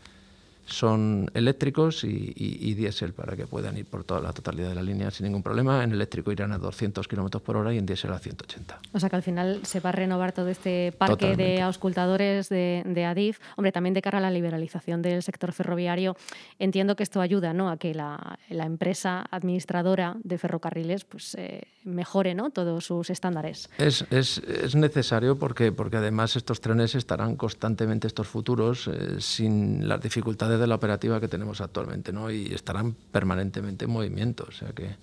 son 0.66 1.30
eléctricos 1.34 2.04
y, 2.04 2.32
y, 2.36 2.74
diésel 2.74 3.12
para 3.12 3.36
que 3.36 3.46
puedan 3.46 3.76
ir 3.76 3.86
por 3.86 4.04
toda 4.04 4.20
la 4.20 4.32
totalidad 4.32 4.68
de 4.68 4.74
la 4.74 4.82
línea 4.82 5.10
sin 5.10 5.24
ningún 5.24 5.42
problema. 5.42 5.82
En 5.82 5.92
eléctrico 5.92 6.32
irán 6.32 6.52
a 6.52 6.58
200 6.58 7.06
kilómetros 7.08 7.42
por 7.42 7.56
hora 7.56 7.74
y 7.74 7.78
en 7.78 7.86
diésel 7.86 8.12
a 8.12 8.18
180. 8.18 8.78
O 8.92 9.00
sea 9.00 9.10
que 9.10 9.16
al 9.16 9.22
final 9.22 9.60
se 9.64 9.80
va 9.80 9.90
a 9.90 9.92
renovar 9.92 10.32
todo 10.32 10.48
este 10.48 10.92
parque 10.96 11.36
de 11.36 11.60
auscultadores 11.60 12.48
de, 12.48 12.82
de, 12.86 13.04
ADIF. 13.04 13.38
Hombre, 13.56 13.72
también 13.72 13.94
de 13.94 14.02
cara 14.02 14.18
a 14.18 14.20
la 14.20 14.30
liberalización 14.30 15.02
del 15.02 15.22
sector 15.22 15.52
ferroviario, 15.52 16.16
entiendo 16.58 16.96
que 16.96 17.02
esto 17.02 17.20
ayuda 17.20 17.52
¿no? 17.52 17.70
a 17.70 17.76
que 17.76 17.94
la, 17.94 18.38
la 18.48 18.66
empresa 18.66 19.26
administradora 19.30 20.16
de 20.22 20.38
ferrocarriles 20.38 21.04
pues, 21.04 21.34
eh, 21.36 21.62
mejore 21.84 22.34
¿no? 22.34 22.50
todos 22.50 22.84
sus 22.84 23.10
estándares. 23.10 23.70
Es, 23.78 24.04
es, 24.10 24.38
es, 24.38 24.74
necesario 24.74 25.38
porque, 25.38 25.72
porque 25.72 25.96
además 25.96 26.36
estos 26.36 26.60
trenes 26.60 26.94
estarán 26.94 27.36
constantemente, 27.36 28.06
estos 28.06 28.28
futuros, 28.28 28.88
eh, 28.88 29.20
sin 29.20 29.88
las 29.88 30.00
dificultades 30.00 30.49
de 30.58 30.66
la 30.66 30.74
operativa 30.74 31.20
que 31.20 31.28
tenemos 31.28 31.60
actualmente, 31.60 32.12
¿no? 32.12 32.30
Y 32.30 32.52
estarán 32.54 32.94
permanentemente 33.12 33.84
en 33.84 33.90
movimiento, 33.90 34.46
o 34.48 34.52
sea 34.52 34.70
que 34.72 34.96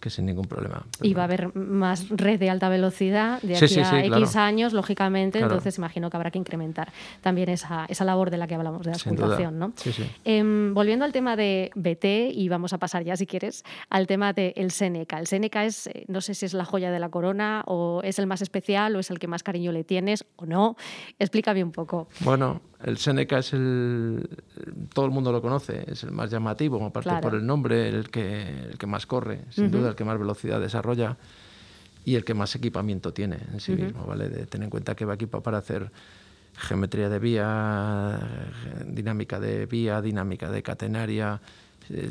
que 0.00 0.10
sin 0.10 0.26
ningún 0.26 0.46
problema. 0.46 0.84
y 1.02 1.14
va 1.14 1.22
a 1.22 1.24
haber 1.24 1.54
más 1.56 2.08
red 2.10 2.38
de 2.38 2.50
alta 2.50 2.68
velocidad 2.68 3.40
de 3.42 3.56
aquí 3.56 3.80
a 3.80 4.04
X 4.04 4.36
años, 4.36 4.72
lógicamente, 4.72 5.38
entonces 5.38 5.78
imagino 5.78 6.10
que 6.10 6.16
habrá 6.16 6.30
que 6.30 6.38
incrementar 6.38 6.92
también 7.20 7.48
esa, 7.48 7.86
esa 7.88 8.04
labor 8.04 8.30
de 8.30 8.38
la 8.38 8.46
que 8.46 8.54
hablamos 8.54 8.82
de 8.82 8.90
la 8.90 8.96
auscultación. 8.96 9.58
¿no? 9.58 9.72
Em, 10.24 10.74
volviendo 10.74 11.04
al 11.04 11.12
tema 11.12 11.36
de 11.36 11.70
BT, 11.74 12.32
y 12.32 12.48
vamos 12.48 12.72
a 12.72 12.78
pasar 12.78 13.04
ya, 13.04 13.16
si 13.16 13.26
quieres, 13.26 13.64
al 13.90 14.06
tema 14.06 14.32
del 14.32 14.70
Seneca. 14.70 15.18
El 15.18 15.26
Seneca 15.26 15.64
es, 15.64 15.86
eh, 15.88 16.04
no 16.08 16.20
sé 16.20 16.34
si 16.34 16.46
es 16.46 16.54
la 16.54 16.64
joya 16.64 16.90
de 16.90 16.98
la 16.98 17.08
corona, 17.08 17.62
o 17.66 18.00
es 18.02 18.18
el 18.18 18.26
más 18.26 18.42
especial, 18.42 18.96
o 18.96 19.00
es 19.00 19.10
el 19.10 19.18
que 19.18 19.26
más 19.26 19.42
cariño 19.42 19.72
le 19.72 19.84
tienes, 19.84 20.24
o 20.36 20.46
no. 20.46 20.76
Explícame 21.18 21.64
un 21.64 21.72
poco. 21.72 22.08
Bueno, 22.20 22.60
el 22.82 22.98
Seneca 22.98 23.38
es 23.38 23.52
el. 23.52 24.28
Todo 24.92 25.06
el 25.06 25.10
mundo 25.10 25.32
lo 25.32 25.40
conoce, 25.40 25.84
es 25.90 26.02
el 26.04 26.12
más 26.12 26.30
llamativo, 26.30 26.84
aparte 26.84 27.10
por 27.22 27.34
el 27.34 27.46
nombre, 27.46 27.88
el 27.88 28.10
que, 28.10 28.42
el 28.70 28.78
que 28.78 28.86
más 28.86 29.06
corre, 29.06 29.44
sin 29.50 29.70
duda, 29.70 29.90
el 29.90 29.94
que 29.94 30.04
más 30.04 30.18
velocidad 30.18 30.60
desarrolla 30.60 31.16
y 32.04 32.14
el 32.14 32.24
que 32.24 32.34
más 32.34 32.54
equipamiento 32.54 33.12
tiene 33.12 33.38
en 33.52 33.60
sí 33.60 33.72
mismo, 33.72 34.04
¿vale? 34.06 34.28
De 34.28 34.46
tener 34.46 34.66
en 34.66 34.70
cuenta 34.70 34.94
que 34.94 35.04
va 35.04 35.14
equipado 35.14 35.42
para 35.42 35.58
hacer 35.58 35.90
geometría 36.56 37.08
de 37.08 37.18
vía, 37.18 38.20
dinámica 38.86 39.40
de 39.40 39.66
vía, 39.66 40.00
dinámica 40.00 40.50
de 40.50 40.62
catenaria, 40.62 41.40
eh, 41.90 42.10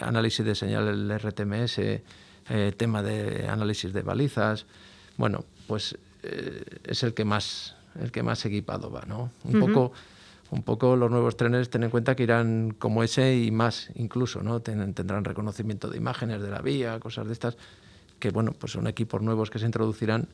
análisis 0.00 0.44
de 0.44 0.54
señal 0.54 0.88
el 0.88 1.18
RTMS, 1.18 1.78
eh, 1.78 2.02
tema 2.76 3.02
de 3.02 3.46
análisis 3.48 3.92
de 3.92 4.02
balizas. 4.02 4.66
Bueno, 5.16 5.44
pues 5.66 5.96
eh, 6.22 6.64
es 6.84 7.02
el 7.02 7.14
que 7.14 7.24
más 7.24 7.76
el 8.00 8.10
que 8.10 8.22
más 8.22 8.44
equipado 8.44 8.90
va, 8.90 9.02
¿no? 9.06 9.30
Un 9.44 9.60
poco 9.60 9.92
un 10.50 10.62
poco 10.62 10.96
los 10.96 11.10
nuevos 11.10 11.36
trenes 11.36 11.70
ten 11.70 11.82
en 11.82 11.90
cuenta 11.90 12.14
que 12.14 12.22
irán 12.22 12.74
como 12.78 13.02
ese 13.02 13.36
y 13.36 13.50
más 13.50 13.90
incluso, 13.94 14.42
¿no? 14.42 14.60
tendrán 14.60 15.24
reconocimiento 15.24 15.88
de 15.88 15.96
imágenes 15.96 16.42
de 16.42 16.50
la 16.50 16.60
vía, 16.60 17.00
cosas 17.00 17.26
de 17.26 17.32
estas 17.32 17.56
que 18.18 18.30
bueno, 18.30 18.52
pues 18.58 18.72
son 18.72 18.86
equipos 18.86 19.20
nuevos 19.22 19.50
que 19.50 19.58
se 19.58 19.66
introducirán 19.66 20.28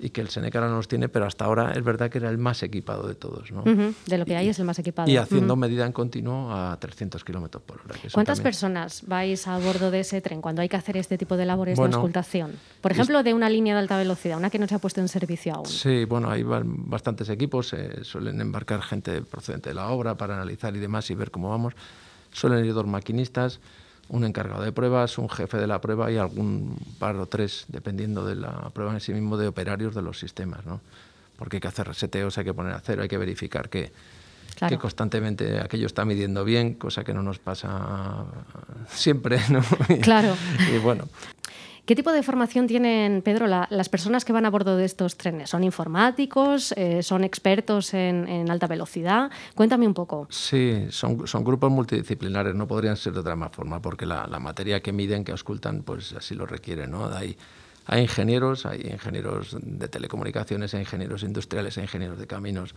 y 0.00 0.10
que 0.10 0.20
el 0.20 0.28
Seneca 0.28 0.60
no 0.60 0.68
los 0.76 0.86
tiene, 0.86 1.08
pero 1.08 1.26
hasta 1.26 1.44
ahora 1.44 1.72
es 1.72 1.82
verdad 1.82 2.08
que 2.08 2.18
era 2.18 2.30
el 2.30 2.38
más 2.38 2.62
equipado 2.62 3.08
de 3.08 3.14
todos. 3.14 3.50
¿no? 3.50 3.64
De 3.64 4.18
lo 4.18 4.24
que 4.24 4.36
hay 4.36 4.48
es 4.48 4.58
el 4.58 4.64
más 4.64 4.78
equipado. 4.78 5.10
Y 5.10 5.16
haciendo 5.16 5.56
medida 5.56 5.84
en 5.84 5.92
continuo 5.92 6.52
a 6.52 6.78
300 6.78 7.24
kilómetros 7.24 7.62
por 7.64 7.80
hora. 7.80 7.96
¿Cuántas 8.12 8.40
personas 8.40 9.02
vais 9.06 9.46
a 9.48 9.58
bordo 9.58 9.90
de 9.90 10.00
ese 10.00 10.20
tren 10.20 10.40
cuando 10.40 10.62
hay 10.62 10.68
que 10.68 10.76
hacer 10.76 10.96
este 10.96 11.18
tipo 11.18 11.36
de 11.36 11.46
labores 11.46 11.76
de 11.76 11.84
auscultación? 11.84 12.52
Por 12.80 12.92
ejemplo, 12.92 13.22
de 13.22 13.34
una 13.34 13.50
línea 13.50 13.74
de 13.74 13.80
alta 13.80 13.96
velocidad, 13.96 14.38
una 14.38 14.50
que 14.50 14.58
no 14.58 14.68
se 14.68 14.76
ha 14.76 14.78
puesto 14.78 15.00
en 15.00 15.08
servicio 15.08 15.54
aún. 15.54 15.66
Sí, 15.66 16.04
bueno, 16.04 16.30
hay 16.30 16.44
bastantes 16.44 17.28
equipos, 17.28 17.74
suelen 18.02 18.40
embarcar 18.40 18.82
gente 18.82 19.22
procedente 19.22 19.70
de 19.70 19.74
la 19.74 19.88
obra 19.88 20.16
para 20.16 20.34
analizar 20.34 20.76
y 20.76 20.78
demás 20.78 21.10
y 21.10 21.14
ver 21.14 21.30
cómo 21.30 21.50
vamos. 21.50 21.74
Suelen 22.30 22.64
ir 22.64 22.72
dos 22.72 22.86
maquinistas 22.86 23.58
un 24.08 24.24
encargado 24.24 24.62
de 24.62 24.72
pruebas, 24.72 25.18
un 25.18 25.28
jefe 25.28 25.58
de 25.58 25.66
la 25.66 25.80
prueba 25.80 26.10
y 26.10 26.16
algún 26.16 26.78
par 26.98 27.16
o 27.16 27.26
tres, 27.26 27.66
dependiendo 27.68 28.24
de 28.24 28.36
la 28.36 28.70
prueba 28.70 28.92
en 28.92 29.00
sí 29.00 29.12
mismo, 29.12 29.36
de 29.36 29.48
operarios 29.48 29.94
de 29.94 30.02
los 30.02 30.18
sistemas, 30.18 30.64
¿no? 30.64 30.80
Porque 31.36 31.56
hay 31.56 31.60
que 31.60 31.68
hacer 31.68 31.86
reseteos, 31.86 32.36
hay 32.38 32.44
que 32.44 32.54
poner 32.54 32.72
a 32.72 32.80
cero, 32.80 33.02
hay 33.02 33.08
que 33.08 33.18
verificar 33.18 33.68
que, 33.68 33.92
que 34.68 34.78
constantemente 34.78 35.60
aquello 35.60 35.86
está 35.86 36.04
midiendo 36.04 36.44
bien, 36.44 36.74
cosa 36.74 37.04
que 37.04 37.14
no 37.14 37.22
nos 37.22 37.38
pasa 37.38 38.24
siempre, 38.88 39.40
¿no? 39.50 39.62
Claro. 40.00 40.36
y 40.74 40.78
bueno, 40.78 41.04
¿Qué 41.88 41.96
tipo 41.96 42.12
de 42.12 42.22
formación 42.22 42.66
tienen, 42.66 43.22
Pedro, 43.22 43.46
las 43.46 43.88
personas 43.88 44.26
que 44.26 44.34
van 44.34 44.44
a 44.44 44.50
bordo 44.50 44.76
de 44.76 44.84
estos 44.84 45.16
trenes? 45.16 45.48
¿Son 45.48 45.64
informáticos? 45.64 46.74
Eh, 46.76 47.02
¿Son 47.02 47.24
expertos 47.24 47.94
en, 47.94 48.50
alta 48.50 48.66
velocidad? 48.66 49.30
Cuéntame 49.54 49.86
un 49.86 49.94
poco. 49.94 50.26
Sí, 50.28 50.84
son, 50.90 51.16
grupos 51.42 51.70
multidisciplinares, 51.70 52.54
no 52.54 52.68
podrían 52.68 52.98
ser 52.98 53.14
de 53.14 53.20
otra 53.20 53.38
forma, 53.48 53.80
porque 53.80 54.04
la, 54.04 54.26
materia 54.38 54.82
que 54.82 54.92
miden, 54.92 55.24
que 55.24 55.32
auscultan, 55.32 55.82
pues 55.82 56.12
así 56.12 56.34
lo 56.34 56.44
requiere. 56.44 56.86
¿no? 56.86 57.06
Hay, 57.06 57.38
hay 57.86 58.02
ingenieros, 58.02 58.66
hay 58.66 58.82
ingenieros 58.82 59.56
de 59.58 59.88
telecomunicaciones, 59.88 60.74
hay 60.74 60.80
ingenieros 60.80 61.22
industriales, 61.22 61.78
hay 61.78 61.84
ingenieros 61.84 62.18
de 62.18 62.26
caminos 62.26 62.74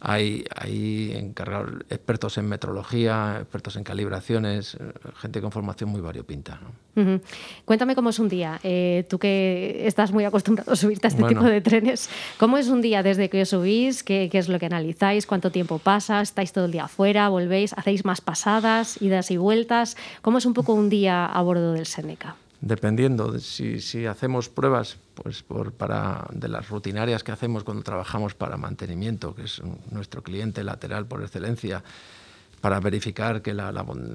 hay, 0.00 0.44
hay 0.54 1.12
encargados, 1.16 1.72
expertos 1.90 2.38
en 2.38 2.48
metrología, 2.48 3.38
expertos 3.40 3.76
en 3.76 3.84
calibraciones, 3.84 4.76
gente 5.16 5.40
con 5.40 5.50
formación 5.50 5.90
muy 5.90 6.00
variopinta. 6.00 6.60
Cuéntame 7.64 7.94
cómo 7.94 8.10
es 8.10 8.18
un 8.18 8.28
día. 8.28 8.58
Eh, 8.62 9.06
tú 9.08 9.18
que 9.18 9.86
estás 9.86 10.10
muy 10.10 10.24
acostumbrado 10.24 10.72
a 10.72 10.76
subirte 10.76 11.06
a 11.06 11.10
este 11.10 11.22
tipo 11.24 11.44
de 11.44 11.60
trenes, 11.60 12.08
¿cómo 12.38 12.58
es 12.58 12.68
un 12.68 12.80
día 12.80 13.02
desde 13.02 13.28
que 13.28 13.42
os 13.42 13.50
subís? 13.50 14.02
¿Qué, 14.02 14.28
¿Qué, 14.30 14.38
es 14.38 14.48
lo 14.48 14.58
que 14.58 14.66
analizáis? 14.66 15.26
¿Cuánto 15.26 15.50
tiempo 15.50 15.78
pasa? 15.78 16.20
¿Estáis 16.20 16.52
todo 16.52 16.64
el 16.64 16.72
día 16.72 16.84
afuera? 16.84 17.28
¿Volvéis? 17.28 17.72
¿Hacéis 17.72 18.04
más 18.04 18.20
pasadas, 18.20 19.00
idas 19.00 19.30
y 19.30 19.36
vueltas? 19.36 19.96
¿Cómo 20.22 20.38
es 20.38 20.46
un 20.46 20.54
poco 20.54 20.74
un 20.74 20.88
día 20.88 21.26
a 21.26 21.42
bordo 21.42 21.72
del 21.72 21.86
Seneca? 21.86 22.36
Dependiendo 22.60 23.30
de 23.30 23.40
si, 23.40 23.80
si, 23.80 24.06
hacemos 24.06 24.48
pruebas 24.48 24.96
pues 25.14 25.42
por, 25.42 25.72
para, 25.72 26.26
de 26.32 26.48
las 26.48 26.68
rutinarias 26.68 27.22
que 27.22 27.32
hacemos 27.32 27.64
cuando 27.64 27.82
trabajamos 27.82 28.34
para 28.34 28.56
mantenimiento, 28.56 29.34
que 29.34 29.44
es 29.44 29.62
nuestro 29.90 30.22
cliente 30.22 30.64
lateral 30.64 31.06
por 31.06 31.22
excelencia, 31.22 31.82
para 32.60 32.80
verificar 32.80 33.42
que 33.42 33.54
la, 33.54 33.72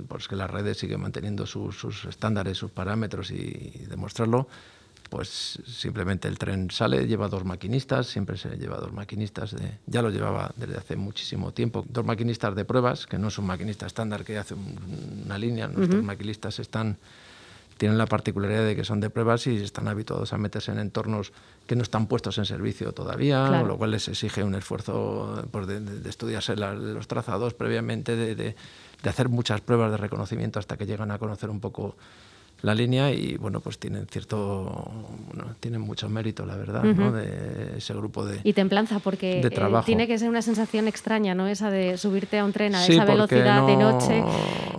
pues 0.07 0.27
que 0.27 0.35
las 0.35 0.49
redes 0.49 0.77
siguen 0.77 1.01
manteniendo 1.01 1.45
sus, 1.45 1.77
sus, 1.77 2.05
estándares, 2.05 2.57
sus 2.57 2.71
parámetros 2.71 3.31
y, 3.31 3.85
demostrarlo, 3.87 4.47
pues 5.09 5.59
simplemente 5.65 6.27
el 6.27 6.37
tren 6.37 6.69
sale, 6.71 7.05
lleva 7.07 7.29
dos 7.29 7.45
maquinistas, 7.45 8.07
siempre 8.07 8.35
se 8.35 8.57
lleva 8.57 8.77
dos 8.77 8.91
maquinistas, 8.91 9.51
de, 9.51 9.77
ya 9.85 10.01
lo 10.01 10.09
llevaba 10.09 10.51
desde 10.57 10.75
hace 10.75 10.95
muchísimo 10.97 11.53
tiempo, 11.53 11.85
dos 11.87 12.03
maquinistas 12.03 12.55
de 12.55 12.65
pruebas, 12.65 13.05
que 13.05 13.17
no 13.17 13.27
es 13.29 13.37
un 13.37 13.45
maquinista 13.45 13.85
estándar 13.85 14.25
que 14.25 14.37
hace 14.37 14.55
una 14.55 15.37
línea, 15.37 15.67
nuestros 15.67 16.03
maquinistas 16.03 16.59
están 16.59 16.97
tienen 17.83 17.97
la 17.97 18.05
particularidad 18.05 18.63
de 18.63 18.77
que 18.77 18.85
son 18.85 19.01
de 19.01 19.09
pruebas 19.09 19.45
y 19.45 19.57
están 19.57 19.89
habituados 19.89 20.31
a 20.31 20.37
meterse 20.37 20.71
en 20.71 20.79
entornos 20.79 21.33
que 21.67 21.75
no 21.75 21.83
están 21.83 22.07
puestos 22.07 22.37
en 22.37 22.45
servicio 22.45 22.93
todavía, 22.93 23.61
lo 23.61 23.77
cual 23.77 23.91
les 23.91 24.07
exige 24.07 24.41
un 24.41 24.55
esfuerzo 24.55 25.45
pues, 25.51 25.67
de, 25.67 26.09
estudiarse 26.09 26.55
los 26.55 27.09
trazados 27.09 27.53
previamente, 27.53 28.15
de, 28.15 28.55
hacer 29.03 29.27
muchas 29.27 29.59
pruebas 29.59 29.91
de 29.91 29.97
reconocimiento 29.97 30.59
hasta 30.59 30.77
que 30.77 30.85
llegan 30.85 31.11
a 31.11 31.17
conocer 31.17 31.49
un 31.49 31.59
poco 31.59 31.97
la 32.61 32.73
línea 32.73 33.11
y 33.11 33.35
bueno, 33.35 33.59
pues 33.59 33.77
tienen 33.77 34.07
cierto, 34.07 34.89
tienen 35.59 35.81
mucho 35.81 36.07
mérito, 36.07 36.45
la 36.45 36.55
verdad, 36.55 36.85
¿no? 36.85 37.11
De 37.11 37.79
ese 37.79 37.93
grupo 37.93 38.25
de 38.25 38.39
Y 38.45 38.53
templanza, 38.53 38.99
porque 38.99 39.41
de 39.41 39.49
eh, 39.49 39.81
tiene 39.85 40.07
que 40.07 40.17
ser 40.17 40.29
una 40.29 40.41
sensación 40.41 40.87
extraña, 40.87 41.35
¿no? 41.35 41.47
Esa 41.47 41.69
de 41.69 41.97
subirte 41.97 42.39
a 42.39 42.45
un 42.45 42.53
tren 42.53 42.75
a 42.75 42.87
esa 42.87 43.03
velocidad 43.03 43.67
de 43.67 43.75
noche 43.75 44.23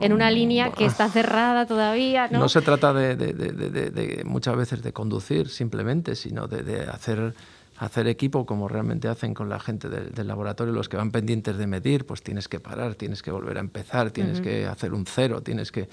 en 0.05 0.13
una 0.13 0.31
línea 0.31 0.71
que 0.71 0.85
está 0.85 1.09
cerrada 1.09 1.67
todavía, 1.67 2.29
¿no? 2.29 2.39
No 2.41 2.49
se 2.49 2.61
trata 2.61 2.93
de, 2.93 3.17
de, 3.17 3.33
de, 3.33 3.91
de 3.91 4.25
muchas 4.25 4.57
veces 4.57 4.83
de 4.83 4.93
conducir 4.93 5.49
simplemente, 5.49 6.15
sino 6.15 6.47
de, 6.47 6.83
hacer 6.83 7.35
hacer 7.77 8.07
equipo 8.07 8.47
como 8.47 8.69
realmente 8.69 9.09
hacen 9.09 9.35
con 9.35 9.49
la 9.49 9.59
gente 9.59 9.89
del, 9.89 10.13
del, 10.13 10.29
laboratorio, 10.29 10.73
los 10.73 10.89
que 10.89 10.97
van 10.97 11.11
pendientes 11.11 11.57
de 11.57 11.67
medir, 11.67 12.07
pues 12.07 12.23
tienes 12.23 12.47
que 12.47 12.61
parar, 12.61 12.95
tienes 12.95 13.21
que 13.21 13.33
volver 13.33 13.57
a 13.57 13.61
empezar, 13.61 14.13
tienes 14.13 14.41
que 14.41 14.67
hacer 14.67 14.93
un 14.95 15.07
cero, 15.07 15.43
tienes 15.43 15.73
que... 15.73 15.89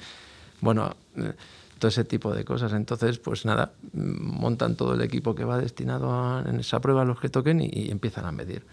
Bueno, 0.60 0.96
eh, 1.16 1.34
todo 1.80 1.90
ese 1.90 2.04
tipo 2.04 2.36
de 2.36 2.46
cosas. 2.46 2.74
Entonces, 2.74 3.18
pues 3.18 3.46
nada, 3.46 3.72
montan 3.94 4.76
todo 4.76 4.94
el 4.94 5.02
equipo 5.02 5.34
que 5.34 5.44
va 5.44 5.58
destinado 5.58 6.14
a, 6.14 6.44
en 6.48 6.60
esa 6.60 6.80
prueba 6.80 7.02
a 7.02 7.06
los 7.06 7.20
que 7.20 7.30
toquen 7.30 7.62
y, 7.62 7.70
y 7.74 7.90
empiezan 7.90 8.26
a 8.26 8.32
medir. 8.32 8.64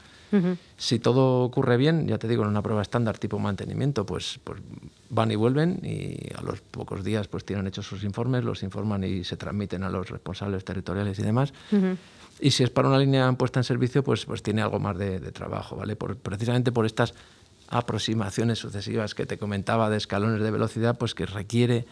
Si 0.77 0.99
todo 0.99 1.43
ocurre 1.43 1.77
bien, 1.77 2.07
ya 2.07 2.19
te 2.19 2.29
digo, 2.29 2.43
en 2.43 2.51
una 2.51 2.63
prueba 2.63 2.83
estándar 2.83 3.19
tipo 3.19 3.39
mantenimiento, 3.39 4.05
pues, 4.05 4.39
pues, 4.45 4.61
van 5.11 5.31
y 5.31 5.37
vuelven 5.37 5.81
y 5.83 6.33
a 6.35 6.43
los 6.43 6.61
pocos 6.61 7.03
días 7.03 7.29
pues 7.29 7.45
tienen 7.45 7.67
hechos 7.67 7.87
sus 7.87 8.05
informes, 8.05 8.45
los 8.45 8.63
informan 8.63 9.05
y 9.05 9.25
se 9.25 9.37
transmiten 9.37 9.83
a 9.83 9.91
los 9.91 10.11
responsables 10.11 10.65
territoriales 10.65 11.19
y 11.19 11.23
demás. 11.23 11.53
Y 12.41 12.51
si 12.51 12.63
es 12.63 12.71
para 12.71 12.89
una 12.89 12.99
línea 12.99 13.33
puesta 13.33 13.61
en 13.61 13.65
servicio, 13.65 14.05
pues, 14.05 14.25
pues 14.27 14.43
tiene 14.43 14.63
algo 14.63 14.79
más 14.79 14.97
de, 14.97 15.19
de 15.19 15.33
trabajo, 15.33 15.77
¿vale? 15.77 15.97
Por, 15.97 16.17
precisamente 16.17 16.71
por 16.73 16.87
estas 16.87 17.15
aproximaciones 17.69 18.59
sucesivas 18.59 19.15
que 19.15 19.27
te 19.27 19.39
comentaba 19.39 19.91
de 19.91 19.97
escalones 19.97 20.43
de 20.43 20.51
velocidad, 20.51 20.97
pues 20.97 21.15
que 21.15 21.27
requiere 21.27 21.87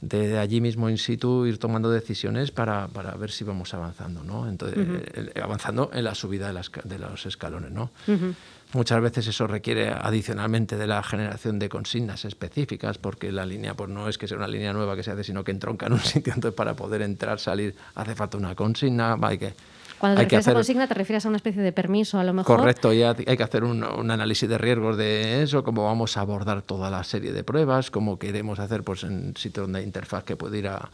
de 0.00 0.38
allí 0.38 0.60
mismo 0.60 0.88
in 0.88 0.96
situ 0.96 1.46
ir 1.46 1.58
tomando 1.58 1.90
decisiones 1.90 2.50
para, 2.50 2.88
para 2.88 3.12
ver 3.12 3.30
si 3.30 3.44
vamos 3.44 3.74
avanzando, 3.74 4.24
¿no? 4.24 4.48
Entonces, 4.48 4.78
uh 4.78 4.80
-huh. 4.80 5.32
eh, 5.34 5.40
avanzando 5.42 5.90
en 5.92 6.04
la 6.04 6.14
subida 6.14 6.46
de, 6.46 6.54
las, 6.54 6.70
de 6.84 6.98
los 6.98 7.26
escalones, 7.26 7.70
¿no? 7.70 7.90
Uh 8.06 8.12
-huh. 8.12 8.34
Muchas 8.72 9.02
veces 9.02 9.26
eso 9.26 9.46
requiere 9.48 9.88
adicionalmente 9.90 10.76
de 10.76 10.86
la 10.86 11.02
generación 11.02 11.58
de 11.58 11.68
consignas 11.68 12.24
específicas, 12.24 12.98
porque 12.98 13.32
la 13.32 13.44
línea 13.44 13.74
pues 13.74 13.90
no 13.90 14.08
es 14.08 14.16
que 14.16 14.28
sea 14.28 14.38
una 14.38 14.46
línea 14.46 14.72
nueva 14.72 14.94
que 14.94 15.02
se 15.02 15.10
hace, 15.10 15.24
sino 15.24 15.42
que 15.42 15.50
entronca 15.50 15.86
en 15.86 15.94
un 15.94 15.98
sitio, 16.12 16.32
entonces 16.32 16.56
para 16.56 16.74
poder 16.74 17.02
entrar, 17.02 17.38
salir, 17.40 17.74
hace 17.94 18.14
falta 18.14 18.38
una 18.38 18.54
consigna, 18.54 19.18
hay 19.20 19.38
que 19.38 19.54
cuando 20.00 20.16
te 20.16 20.20
hay 20.20 20.24
refieres 20.24 20.46
hacer... 20.46 20.52
a 20.52 20.58
consigna, 20.58 20.88
te 20.88 20.94
refieres 20.94 21.26
a 21.26 21.28
una 21.28 21.36
especie 21.36 21.62
de 21.62 21.72
permiso, 21.72 22.18
a 22.18 22.24
lo 22.24 22.32
mejor. 22.32 22.58
Correcto, 22.58 22.92
ya 22.92 23.14
hay 23.26 23.36
que 23.36 23.42
hacer 23.42 23.62
un, 23.64 23.84
un, 23.84 24.10
análisis 24.10 24.48
de 24.48 24.58
riesgos 24.58 24.96
de 24.96 25.42
eso, 25.42 25.62
cómo 25.62 25.84
vamos 25.84 26.16
a 26.16 26.22
abordar 26.22 26.62
toda 26.62 26.90
la 26.90 27.04
serie 27.04 27.32
de 27.32 27.44
pruebas, 27.44 27.90
cómo 27.90 28.18
queremos 28.18 28.58
hacer 28.58 28.82
pues, 28.82 29.04
en 29.04 29.36
sitios 29.36 29.64
donde 29.64 29.80
hay 29.80 29.84
interfaz 29.84 30.24
que 30.24 30.36
puede 30.36 30.58
ir 30.58 30.68
a, 30.68 30.90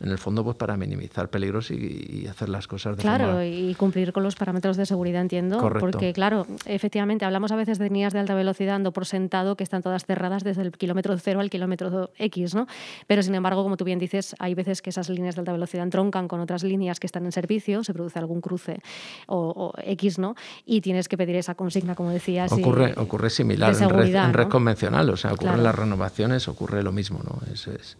en 0.00 0.10
el 0.10 0.18
fondo 0.18 0.42
pues 0.42 0.56
para 0.56 0.76
minimizar 0.76 1.28
peligros 1.30 1.70
y, 1.70 2.24
y 2.24 2.26
hacer 2.26 2.48
las 2.48 2.66
cosas 2.66 2.96
de 2.96 3.02
claro 3.02 3.26
forma... 3.26 3.46
y 3.46 3.74
cumplir 3.76 4.12
con 4.12 4.24
los 4.24 4.34
parámetros 4.34 4.76
de 4.76 4.86
seguridad 4.86 5.22
entiendo 5.22 5.58
Correcto. 5.58 5.86
porque 5.86 6.12
claro 6.12 6.46
efectivamente 6.66 7.24
hablamos 7.24 7.52
a 7.52 7.56
veces 7.56 7.78
de 7.78 7.84
líneas 7.84 8.12
de 8.12 8.18
alta 8.18 8.34
velocidad 8.34 8.72
dando 8.72 8.92
por 8.92 9.06
sentado 9.06 9.56
que 9.56 9.62
están 9.62 9.82
todas 9.82 10.04
cerradas 10.04 10.42
desde 10.42 10.62
el 10.62 10.72
kilómetro 10.72 11.16
cero 11.18 11.38
al 11.40 11.48
kilómetro 11.48 12.10
X 12.18 12.54
no 12.56 12.66
pero 13.06 13.22
sin 13.22 13.34
embargo 13.36 13.62
como 13.62 13.76
tú 13.76 13.84
bien 13.84 14.00
dices 14.00 14.34
hay 14.40 14.54
veces 14.54 14.82
que 14.82 14.90
esas 14.90 15.08
líneas 15.08 15.36
de 15.36 15.42
alta 15.42 15.52
velocidad 15.52 15.84
entroncan 15.84 16.26
con 16.26 16.40
otras 16.40 16.64
líneas 16.64 16.98
que 16.98 17.06
están 17.06 17.24
en 17.24 17.32
servicio 17.32 17.84
se 17.84 17.94
produce 17.94 18.18
algún 18.18 18.40
cruce 18.40 18.80
o, 19.28 19.52
o 19.56 19.72
X 19.84 20.18
no 20.18 20.34
y 20.66 20.80
tienes 20.80 21.08
que 21.08 21.16
pedir 21.16 21.36
esa 21.36 21.54
consigna 21.54 21.94
como 21.94 22.10
decías 22.10 22.50
ocurre 22.50 22.94
y, 22.96 23.00
ocurre 23.00 23.30
similar 23.30 23.72
en 23.72 23.78
red, 23.78 23.88
seguridad, 23.88 24.24
en 24.26 24.34
red 24.34 24.44
¿no? 24.44 24.50
convencional 24.50 25.08
o 25.10 25.16
sea 25.16 25.32
ocurren 25.32 25.54
Claro. 25.54 25.62
las 25.62 25.74
renovaciones 25.76 26.48
ocurre 26.48 26.82
lo 26.82 26.90
mismo 26.90 27.20
no 27.22 27.38
eso 27.52 27.70
es 27.70 27.96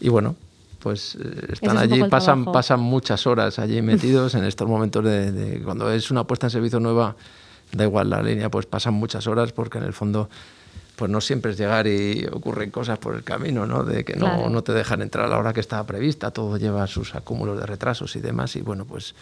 y 0.00 0.08
bueno 0.08 0.36
pues 0.86 1.16
eh, 1.16 1.48
están 1.52 1.76
es 1.78 1.82
allí, 1.82 1.98
pasan, 2.04 2.36
trabajo. 2.44 2.52
pasan 2.52 2.78
muchas 2.78 3.26
horas 3.26 3.58
allí 3.58 3.82
metidos 3.82 4.36
en 4.36 4.44
estos 4.44 4.68
momentos 4.68 5.02
de, 5.02 5.32
de- 5.32 5.60
cuando 5.62 5.90
es 5.90 6.12
una 6.12 6.22
puesta 6.22 6.46
en 6.46 6.50
servicio 6.52 6.78
nueva, 6.78 7.16
da 7.72 7.82
igual 7.82 8.08
la 8.08 8.22
línea, 8.22 8.48
pues 8.52 8.66
pasan 8.66 8.94
muchas 8.94 9.26
horas 9.26 9.50
porque 9.52 9.78
en 9.78 9.84
el 9.84 9.92
fondo 9.92 10.28
pues 10.94 11.10
no 11.10 11.20
siempre 11.20 11.50
es 11.50 11.58
llegar 11.58 11.88
y 11.88 12.24
ocurren 12.32 12.70
cosas 12.70 12.98
por 13.00 13.16
el 13.16 13.24
camino, 13.24 13.66
¿no? 13.66 13.82
De 13.82 14.04
que 14.04 14.14
no, 14.14 14.26
Claro. 14.26 14.48
no 14.48 14.62
te 14.62 14.72
dejan 14.74 15.02
entrar 15.02 15.24
a 15.26 15.28
la 15.28 15.38
hora 15.38 15.52
que 15.52 15.58
estaba 15.58 15.84
prevista, 15.84 16.30
todo 16.30 16.56
lleva 16.56 16.86
sus 16.86 17.16
acúmulos 17.16 17.58
de 17.58 17.66
retrasos 17.66 18.14
y 18.14 18.20
demás 18.20 18.54
y 18.54 18.60
bueno, 18.60 18.84
pues 18.84 19.16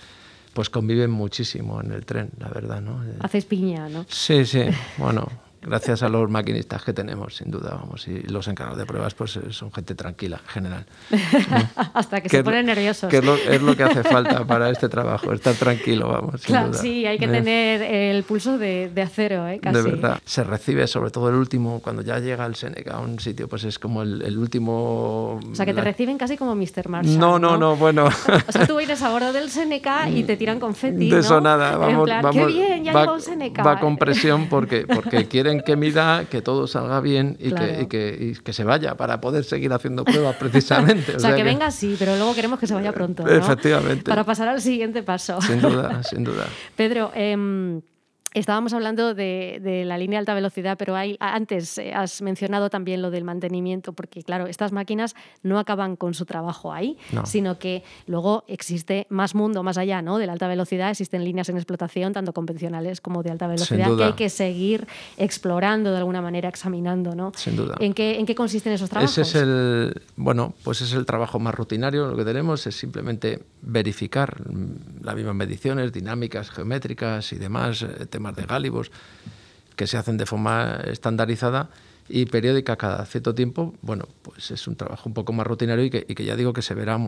pues 0.53 0.69
conviven 0.69 1.11
muchísimo 1.11 1.81
en 1.81 1.93
el 1.93 2.05
tren, 2.05 2.29
la 2.39 2.49
verdad, 2.49 2.83
¿no? 2.83 3.03
Haces 3.21 3.47
piña 3.47 3.89
no 3.89 4.05
Sí, 4.11 4.45
sí, 4.45 4.65
bueno, 4.99 5.27
gracias 5.67 6.03
a 6.03 6.09
los 6.09 6.31
maquinistas 6.31 6.83
que 6.85 6.93
tenemos, 6.93 7.37
sin 7.37 7.51
duda, 7.51 7.79
vamos, 7.81 8.07
y 8.09 8.21
los 8.23 8.47
encargados 8.49 8.79
de 8.79 8.87
pruebas, 8.87 9.15
pues 9.15 9.37
eh, 9.37 9.41
son 9.51 9.73
gente 9.73 9.95
tranquila, 9.95 10.41
en 10.45 10.49
general. 10.51 10.87
hasta 11.95 12.21
que 12.21 12.29
Que 12.29 12.37
se 12.39 12.45
ponen 12.45 12.67
nerviosos 12.67 13.11
Que 13.11 13.19
es 13.19 13.25
lo, 13.25 13.35
es 13.35 13.61
lo 13.63 13.77
que 13.77 13.83
hace 13.85 14.03
falta 14.03 14.45
para 14.47 14.71
este 14.71 14.89
trabajo, 14.89 15.33
estar 15.33 15.55
tranquilo, 15.55 16.09
vamos, 16.09 16.41
sin 16.41 16.49
Claro, 16.49 16.69
duda. 16.69 16.79
sí, 16.79 17.07
hay 17.07 17.19
que 17.19 17.25
Eh, 17.25 17.29
tener 17.29 17.83
el 17.83 18.23
pulso 18.25 18.59
de, 18.59 18.91
de 18.95 19.03
acero, 19.03 19.47
¿eh? 19.49 19.59
Casi. 19.61 19.77
De 19.77 19.83
verdad, 19.83 20.21
se 20.25 20.45
recibe 20.45 20.87
sobre 20.87 21.11
todo 21.11 21.29
el 21.29 21.35
último, 21.37 21.81
cuando 21.81 22.03
ya 22.03 22.19
llega 22.19 22.45
el 22.47 22.55
Seneca 22.55 22.95
a 22.97 23.01
un 23.01 23.19
sitio, 23.21 23.49
pues 23.49 23.65
es 23.65 23.79
como 23.79 24.03
el, 24.03 24.23
el 24.23 24.39
último... 24.39 25.41
O 25.51 25.55
sea, 25.55 25.65
que 25.67 25.73
te 25.73 25.79
la- 25.79 25.85
reciben 25.85 26.19
casi 26.19 26.37
como 26.37 26.55
Mr. 26.55 26.89
Marshall. 26.89 27.19
No, 27.19 27.39
no, 27.39 27.57
no, 27.57 27.77
bueno. 27.77 28.07
O 28.49 28.53
sea, 28.53 28.67
tú 28.67 28.77
vienes 28.77 29.03
a 29.03 29.11
bordo 29.11 29.33
del 29.33 29.51
Seneca 29.51 30.09
y 30.09 30.23
te 30.25 30.37
tiran 30.37 30.61
confeti, 30.61 31.11
De 31.11 31.21
eso 31.21 31.35
¿no? 31.37 31.43
nada, 31.43 31.73
En 31.75 31.81
vamos, 31.81 32.05
plan, 32.05 32.23
vamos, 32.23 32.37
qué 32.47 32.53
bien, 32.53 32.85
ya 32.85 32.93
va, 32.93 33.01
llegó 33.03 33.21
Seneca. 33.21 33.63
va 33.63 33.81
con 33.81 33.97
presión 33.97 34.49
porque, 34.49 34.87
porque 34.87 35.27
quieren 35.29 35.54
que 35.63 35.77
mida, 35.77 36.25
que 36.25 36.43
todo 36.43 36.67
salga 36.67 37.01
bien 37.01 37.37
y, 37.39 37.51
Claro. 37.51 37.67
que, 37.67 37.83
y, 37.83 37.87
que, 37.87 38.19
y 38.21 38.33
que 38.43 38.53
se 38.53 38.65
vaya 38.65 38.97
para 38.97 39.21
poder 39.21 39.45
seguir 39.45 39.73
haciendo 39.73 40.05
pruebas 40.05 40.37
precisamente. 40.37 41.15
O 41.17 41.21
sea, 41.21 41.35
que, 41.37 41.43
venga 41.43 41.71
sí, 41.71 41.97
pero 41.99 42.17
luego 42.17 42.35
queremos 42.35 42.59
que 42.59 42.67
se 42.67 42.75
vaya 42.75 42.93
pronto, 42.93 43.25
¿no? 43.25 43.31
Efectivamente. 43.31 44.05
Para 44.05 44.25
pasar 44.25 44.49
al 44.49 44.61
siguiente 44.61 45.03
paso. 45.03 45.41
Sin 45.41 45.61
duda, 45.61 46.03
sin 46.03 46.25
duda. 46.25 46.47
Pedro, 46.77 47.11
em, 47.15 47.81
estábamos 48.35 48.73
hablando 48.73 49.15
de, 49.15 49.61
de 49.63 49.85
la 49.85 49.97
línea 49.97 50.19
de 50.19 50.21
alta 50.21 50.35
velocidad, 50.35 50.77
pero 50.77 50.97
hay, 50.97 51.17
antes 51.21 51.79
eh, 51.79 51.93
has 51.95 52.21
mencionado 52.21 52.69
también 52.69 53.01
lo 53.01 53.11
del 53.11 53.25
mantenimiento, 53.25 53.93
porque 53.93 54.23
claro, 54.23 54.47
estas 54.47 54.73
máquinas 54.73 55.15
no 55.43 55.59
acaban 55.59 55.97
con 55.97 56.15
su 56.15 56.27
trabajo 56.27 56.73
ahí, 56.73 56.99
No. 57.13 57.25
sino 57.27 57.59
que 57.59 57.83
luego 58.07 58.45
existe 58.49 59.07
más 59.09 59.35
mundo 59.35 59.63
más 59.63 59.79
allá 59.79 60.03
¿no? 60.03 60.19
de 60.19 60.27
la 60.27 60.33
alta 60.33 60.49
velocidad, 60.49 60.91
existen 60.91 61.25
líneas 61.25 61.49
en 61.49 61.57
explotación, 61.57 62.13
tanto 62.13 62.33
convencionales 62.33 63.01
como 63.01 63.23
de 63.23 63.31
alta 63.31 63.47
velocidad, 63.47 63.97
que 63.97 64.05
hay 64.05 64.13
que 64.15 64.29
seguir 64.29 64.87
explorando 65.17 65.91
de 65.91 65.99
alguna 65.99 66.21
manera, 66.21 66.49
examinando. 66.49 67.15
¿no? 67.15 67.33
Sin 67.37 67.57
duda. 67.57 67.77
¿En 67.81 67.95
qué, 67.95 68.19
¿En 68.19 68.27
qué 68.27 68.35
consisten 68.35 68.73
esos 68.73 68.91
trabajos? 68.91 69.17
Ese 69.17 69.23
es 69.23 69.35
el, 69.43 70.03
bueno, 70.17 70.55
pues 70.65 70.81
es 70.81 70.93
el 70.93 71.07
trabajo 71.07 71.39
más 71.39 71.55
rutinario. 71.55 72.09
Lo 72.09 72.17
que 72.17 72.25
tenemos 72.25 72.67
es 72.67 72.75
simplemente 72.77 73.43
verificar 73.63 74.41
mm, 74.51 75.05
las 75.05 75.15
mismas 75.15 75.35
mediciones, 75.35 75.93
dinámicas, 75.93 76.51
geométricas 76.51 77.33
y 77.33 77.37
demás, 77.37 77.83
eh, 77.83 78.07
de 78.33 78.45
gálibos, 78.45 78.91
que 79.77 79.87
se 79.87 79.97
hacen 79.97 80.17
de 80.17 80.27
forma 80.27 80.81
estandarizada 80.87 81.71
y 82.09 82.27
periódica 82.27 82.77
cada 82.77 83.05
cierto 83.07 83.35
tiempo. 83.35 83.75
Bueno, 83.83 84.07
pues 84.23 84.51
es 84.51 84.67
un 84.69 84.77
trabajo 84.77 85.09
un 85.09 85.15
poco 85.15 85.33
más 85.33 85.47
rutinario 85.47 85.85
y 85.85 85.91
que, 85.91 86.25
ya 86.25 86.37
digo 86.37 86.53
que 86.53 86.63
se 86.63 86.75
verá 86.75 86.99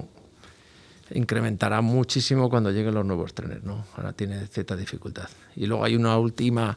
incrementará 1.12 1.82
muchísimo 1.82 2.50
cuando 2.50 2.72
lleguen 2.72 2.94
los 2.94 3.06
nuevos 3.06 3.32
trenes, 3.32 3.62
¿no? 3.62 3.84
Ahora 3.96 4.12
tiene 4.12 4.46
cierta 4.48 4.74
dificultad. 4.74 5.28
Y 5.54 5.66
luego 5.66 5.84
hay 5.84 5.94
una 5.94 6.18
última 6.18 6.76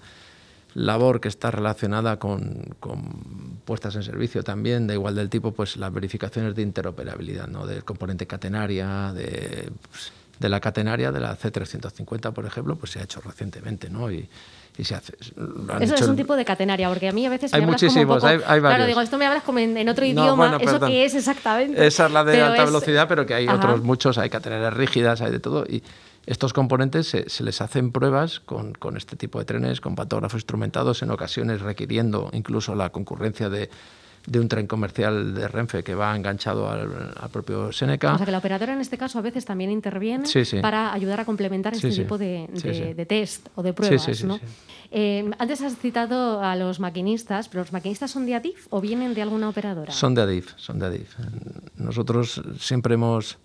labor 0.75 1.19
que 1.19 1.30
está 1.30 1.49
relacionada 1.49 2.19
con, 2.19 2.75
con 2.80 3.60
puestas 3.65 3.95
en 3.95 4.04
servicio 4.04 4.43
también, 4.43 4.86
de 4.86 4.93
igual 4.93 5.15
del 5.15 5.30
tipo, 5.30 5.52
pues 5.52 5.78
las 5.78 5.91
verificaciones 5.91 6.54
de 6.54 6.62
interoperabilidad, 6.62 7.47
¿no? 7.47 7.65
Del 7.65 7.84
componente 7.84 8.28
catenaria, 8.28 9.12
de, 9.13 9.71
pues, 9.89 10.13
de 10.39 10.49
la 10.49 10.60
catenaria 10.60 11.12
de 11.12 11.19
la 11.19 11.38
C350, 11.38 12.32
por 12.34 12.45
ejemplo, 12.45 12.75
pues 12.75 12.91
se 12.93 12.99
ha 12.99 13.04
hecho 13.04 13.19
recientemente, 13.21 13.89
¿no? 13.89 14.10
Y, 14.12 14.28
y 14.78 14.84
se 14.86 14.95
hace... 14.95 15.13
Eso 15.82 15.95
es 15.95 16.02
un 16.08 16.15
tipo 16.15 16.36
de 16.38 16.45
catenaria, 16.45 16.88
porque 16.88 17.10
a 17.10 17.12
mí 17.12 17.25
a 17.25 17.30
veces 17.30 17.54
Hay 17.54 17.60
me 17.60 17.65
hablas 17.65 17.82
como 17.82 17.91
un 17.91 17.95
muchísimos, 18.08 18.15
poco- 18.17 18.28
hay- 18.28 18.36
hay 18.36 18.41
Claro, 18.41 18.62
varios. 18.62 18.88
digo, 18.88 19.02
esto 19.02 19.17
me 19.17 19.25
hablas 19.25 19.43
como 19.43 19.60
en, 19.60 19.75
en 19.78 19.89
otro 19.89 20.06
No, 20.06 20.10
idioma, 20.12 20.49
bueno, 20.49 20.58
¿eso 20.62 20.80
qué 20.88 21.04
es 21.06 21.13
exactamente? 21.15 21.86
Esa 21.86 22.06
es 22.06 22.12
la 22.13 22.23
de 22.23 22.32
Pero 22.34 22.45
alta 22.45 22.63
es- 22.63 22.69
velocidad, 22.69 23.08
pero 23.10 23.25
que 23.25 23.34
hay 23.34 23.45
Ajá. 23.47 23.56
otros 23.58 23.84
muchos, 23.84 24.17
hay 24.17 24.30
catenaриas 24.30 24.73
rígidas, 24.73 25.21
hay 25.21 25.32
de 25.32 25.39
todo. 25.41 25.65
Y 25.67 25.84
estos 26.25 26.54
componentes 26.54 27.08
se, 27.08 27.30
se 27.30 27.43
les 27.43 27.60
hacen 27.60 27.91
pruebas 27.91 28.39
con, 28.39 28.73
con 28.73 28.95
este 28.95 29.17
tipo 29.17 29.39
de 29.39 29.45
trenes, 29.45 29.82
con 29.82 29.95
pantógrafos 29.95 30.38
instrumentados, 30.38 31.02
en 31.02 31.12
ocasiones 31.12 31.60
requiriendo 31.60 32.30
incluso 32.32 32.73
la 32.75 32.91
concurrencia 32.91 33.49
de, 33.49 33.69
de 34.29 34.39
un 34.39 34.47
tren 34.47 34.67
comercial 34.67 35.33
de 35.33 35.47
Renfe 35.47 35.83
que 35.83 35.95
va 35.95 36.15
enganchado 36.15 36.69
al, 36.69 37.13
al 37.19 37.29
propio 37.29 37.71
Seneca. 37.71 38.13
O 38.13 38.17
sea, 38.17 38.25
que 38.25 38.31
la 38.31 38.37
operadora 38.37 38.73
en 38.73 38.79
este 38.81 38.97
caso 38.97 39.17
a 39.19 39.21
veces 39.21 39.43
también 39.45 39.71
interviene 39.71 40.25
Sí, 40.27 40.45
sí. 40.45 40.59
para 40.61 40.93
ayudar 40.93 41.19
a 41.19 41.25
complementar 41.25 41.75
Sí, 41.75 41.87
este 41.87 42.03
tipo 42.03 42.17
de, 42.17 42.47
de- 42.95 43.05
test 43.05 43.47
o 43.55 43.63
de 43.63 43.73
pruebas, 43.73 44.23
¿no? 44.23 44.39
Eh, 44.91 45.29
antes 45.37 45.61
has 45.61 45.77
citado 45.77 46.41
a 46.43 46.55
los 46.55 46.79
maquinistas, 46.79 47.47
pero 47.49 47.61
¿los 47.63 47.71
maquinistas 47.73 48.09
son 48.11 48.25
de 48.25 48.35
ADIF 48.35 48.67
o 48.71 48.81
vienen 48.81 49.13
de 49.13 49.21
alguna 49.21 49.49
operadora? 49.49 49.91
Son 49.91 50.15
de 50.15 50.21
Adif, 50.21 50.53
son 50.57 50.79
de 50.79 50.85
Adif. 50.87 51.15
Nosotros 51.77 52.41
siempre 52.59 52.95
hemos, 52.95 53.37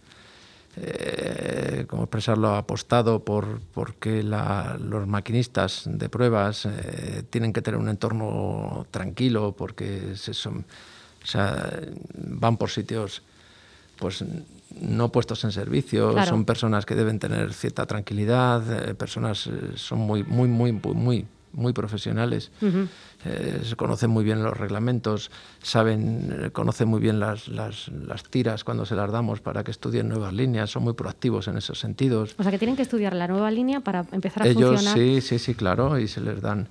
eh, 0.77 1.85
como 1.89 2.05
expresarlo, 2.05 2.55
apostado 2.55 3.25
por 3.25 3.61
porque 3.73 4.23
la- 4.23 4.77
los 4.81 5.07
maquinistas 5.07 5.83
de 5.87 6.09
pruebas 6.09 6.67
eh, 6.67 7.23
tienen 7.31 7.53
que 7.53 7.63
tener 7.63 7.79
un 7.79 7.89
entorno 7.89 8.87
tranquilo, 8.91 9.53
porque 9.57 10.17
se 10.17 10.35
son, 10.35 10.65
o 11.23 11.27
sea, 11.27 11.71
van 12.17 12.57
por 12.57 12.71
sitios 12.71 13.23
pues 13.99 14.25
no 14.81 15.11
puestos 15.13 15.45
en 15.45 15.53
servicio, 15.53 16.15
son 16.27 16.45
personas 16.45 16.85
que 16.85 16.97
deben 16.97 17.21
tener 17.21 17.53
cierta 17.55 17.87
tranquilidad, 17.87 18.91
eh, 18.91 18.95
personas 18.95 19.49
son 19.77 20.01
muy, 20.01 20.25
muy, 20.25 20.49
muy, 20.49 20.73
muy, 20.73 21.27
muy 21.55 21.73
profesionales, 21.73 22.51
eh, 23.25 23.61
se 23.65 23.77
conocen 23.77 24.11
muy 24.11 24.25
bien 24.25 24.43
los 24.43 24.57
reglamentos, 24.57 25.31
saben, 25.63 26.51
conocen 26.53 26.89
muy 26.89 27.01
bien 27.01 27.21
las, 27.21 27.49
las, 27.49 27.89
las, 27.89 28.25
tiras 28.25 28.65
cuando 28.65 28.85
se 28.85 28.95
las 28.95 29.11
damos 29.11 29.41
para 29.41 29.65
que 29.65 29.71
estudien 29.71 30.09
nuevas 30.09 30.33
líneas, 30.33 30.71
son 30.71 30.85
muy 30.85 30.95
proactivos 30.95 31.49
en 31.49 31.57
esos 31.57 31.79
sentidos. 31.79 32.35
O 32.39 32.43
sea, 32.43 32.53
que 32.53 32.59
tienen 32.59 32.77
que 32.77 32.83
estudiar 32.83 33.15
la 33.15 33.29
nueva 33.29 33.51
línea 33.51 33.81
para 33.81 34.05
empezar 34.13 34.43
a 34.43 34.47
Ellos, 34.47 34.71
funcionar. 34.71 34.99
Sí, 34.99 35.21
sí, 35.21 35.39
sí, 35.39 35.55
claro, 35.55 35.99
y 35.99 36.09
se 36.09 36.21
les 36.21 36.41
dan, 36.41 36.69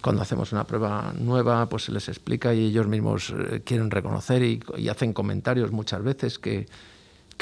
cuando 0.00 0.22
hacemos 0.22 0.52
una 0.52 0.64
prueba 0.64 1.12
nueva, 1.18 1.68
pues 1.68 1.84
se 1.84 1.92
les 1.92 2.08
explica 2.08 2.54
y 2.54 2.66
ellos 2.66 2.86
mismos 2.86 3.34
quieren 3.64 3.90
reconocer 3.90 4.42
y, 4.42 4.60
y 4.76 4.88
hacen 4.88 5.12
comentarios 5.12 5.70
muchas 5.70 6.02
veces 6.02 6.38
que 6.38 6.66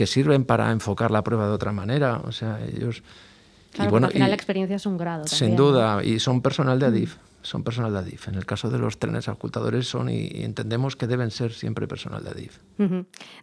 que 0.00 0.06
sirven 0.06 0.44
para 0.46 0.72
enfocar 0.72 1.10
la 1.10 1.22
prueba 1.22 1.46
de 1.46 1.52
otra 1.52 1.72
manera. 1.72 2.22
O 2.24 2.32
sea, 2.32 2.58
ellos... 2.64 3.02
y 3.78 3.86
bueno, 3.86 4.06
al 4.08 4.12
final 4.12 4.30
la 4.30 4.34
experiencia 4.34 4.76
es 4.76 4.86
un 4.86 4.96
grado. 4.96 5.26
Sin 5.26 5.56
duda, 5.56 6.02
y 6.04 6.18
son 6.18 6.42
personal 6.42 6.78
de 6.78 6.86
ADIF. 6.86 7.16
Son 7.42 7.64
personal 7.64 7.92
de 7.92 8.00
ADIF. 8.00 8.28
En 8.28 8.34
el 8.34 8.44
caso 8.44 8.68
de 8.68 8.78
los 8.78 8.98
trenes 8.98 9.26
ocultadores 9.28 9.86
son 9.86 10.10
y, 10.10 10.28
entendemos 10.42 10.94
que 10.94 11.06
deben 11.06 11.30
ser 11.30 11.52
siempre 11.52 11.86
personal 11.86 12.22
de 12.22 12.30
ADIF. 12.30 12.58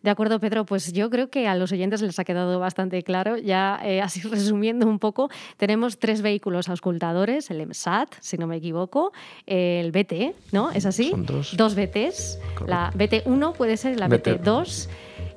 De 0.03 0.09
acuerdo, 0.09 0.39
Pedro. 0.39 0.65
Pues 0.65 0.93
yo 0.93 1.09
creo 1.09 1.29
que 1.29 1.47
a 1.47 1.55
los 1.55 1.71
oyentes 1.71 2.01
les 2.03 2.19
ha 2.19 2.23
quedado 2.23 2.59
bastante 2.59 3.01
claro. 3.01 3.37
Ya 3.37 3.79
eh, 3.83 4.01
así 4.01 4.21
resumiendo 4.29 4.85
un 4.85 4.99
poco, 4.99 5.29
tenemos 5.57 5.97
tres 5.97 6.21
vehículos 6.21 6.69
auscultadores, 6.69 7.49
el 7.49 7.61
EMSAT, 7.61 8.13
si 8.19 8.37
no 8.37 8.45
me 8.45 8.57
equivoco, 8.57 9.13
el 9.47 9.91
BT, 9.91 10.35
¿no? 10.51 10.71
¿Es 10.71 10.85
así? 10.85 11.09
Son 11.09 11.25
dos. 11.25 11.57
Dos 11.57 11.73
BTs. 11.75 12.39
La 12.67 12.91
BT1 12.93 13.53
puede 13.53 13.77
ser 13.77 13.99
la 13.99 14.07
BT. 14.07 14.43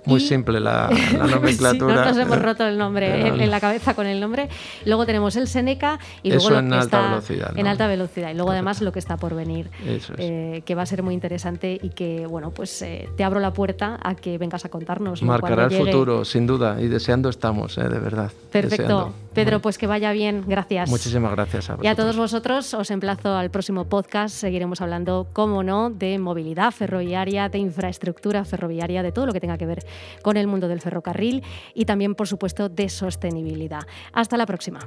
2 0.04 0.06
muy 0.06 0.20
simple 0.20 0.60
la, 0.60 0.90
nomenclatura. 1.30 2.04
sí, 2.04 2.08
nos 2.08 2.18
hemos 2.18 2.42
roto 2.42 2.66
el 2.66 2.78
nombre 2.78 3.28
en, 3.28 3.50
la 3.50 3.60
cabeza 3.60 3.94
con 3.94 4.06
el 4.06 4.20
nombre. 4.20 4.48
Luego 4.84 5.06
tenemos 5.06 5.36
el 5.36 5.46
Seneca 5.46 5.98
y 6.22 6.30
luego 6.30 6.50
lo 6.50 6.56
que 6.56 6.66
en 6.66 6.72
alta 6.72 6.84
está 6.84 7.10
velocidad. 7.10 7.58
En 7.58 7.66
alta 7.66 7.86
velocidad. 7.86 8.30
Y 8.30 8.34
luego 8.34 8.50
además 8.50 8.80
lo 8.80 8.92
que 8.92 8.98
está 8.98 9.16
por 9.16 9.34
venir, 9.34 9.70
eh, 10.18 10.62
que 10.64 10.74
va 10.74 10.82
a 10.82 10.86
ser 10.86 11.02
muy 11.02 11.14
interesante 11.14 11.78
y 11.80 11.90
que, 11.90 12.26
bueno, 12.26 12.50
pues 12.50 12.82
eh, 12.82 13.08
te 13.16 13.24
abro 13.24 13.40
la 13.40 13.52
puerta 13.52 13.98
a 14.02 14.14
que 14.14 14.38
vengas 14.38 14.64
a 14.64 14.68
contarnos. 14.68 15.22
Marcará 15.22 15.64
el 15.64 15.72
futuro, 15.72 16.24
sin 16.24 16.46
duda, 16.46 16.80
y 16.80 16.88
deseando 16.88 17.28
estamos, 17.28 17.76
eh, 17.78 17.88
de 17.88 17.98
verdad. 17.98 18.30
Perfecto. 18.50 19.12
Pedro, 19.34 19.60
pues 19.60 19.78
que 19.78 19.86
vaya 19.86 20.12
bien. 20.12 20.44
Gracias. 20.46 20.90
Muchísimas 20.90 21.32
gracias 21.32 21.70
a 21.70 21.78
Y 21.82 21.86
a 21.86 21.94
todos 21.94 22.16
vosotros 22.16 22.74
os 22.74 22.90
emplazo 22.90 23.34
al 23.34 23.50
próximo 23.50 23.84
podcast. 23.84 24.34
Seguiremos 24.34 24.80
hablando, 24.80 25.28
como 25.32 25.62
no, 25.62 25.90
de 25.90 26.18
movilidad 26.18 26.72
ferroviaria, 26.72 27.48
de 27.48 27.58
infraestructura 27.58 28.44
ferroviaria, 28.44 29.02
de 29.02 29.12
todo 29.12 29.26
lo 29.26 29.32
que 29.32 29.40
tenga 29.40 29.58
que 29.58 29.66
ver 29.66 29.84
con 30.22 30.36
el 30.36 30.46
mundo 30.46 30.68
del 30.68 30.80
ferrocarril 30.80 31.42
y 31.74 31.84
también, 31.84 32.14
por 32.14 32.28
supuesto, 32.28 32.68
de 32.68 32.88
sostenibilidad. 32.88 33.82
Hasta 34.12 34.36
la 34.36 34.46
próxima. 34.46 34.80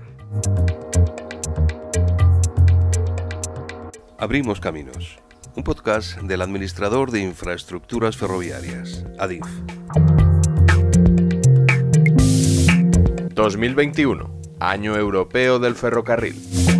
Abrimos 4.17 4.59
Caminos, 4.59 5.19
un 5.55 5.63
podcast 5.63 6.17
del 6.21 6.41
Administrador 6.41 7.11
de 7.11 7.21
Infraestructuras 7.21 8.15
Ferroviarias, 8.15 9.05
ADIF. 9.19 9.43
2021, 13.33 14.29
Año 14.59 14.95
Europeo 14.95 15.59
del 15.59 15.75
Ferrocarril. 15.75 16.72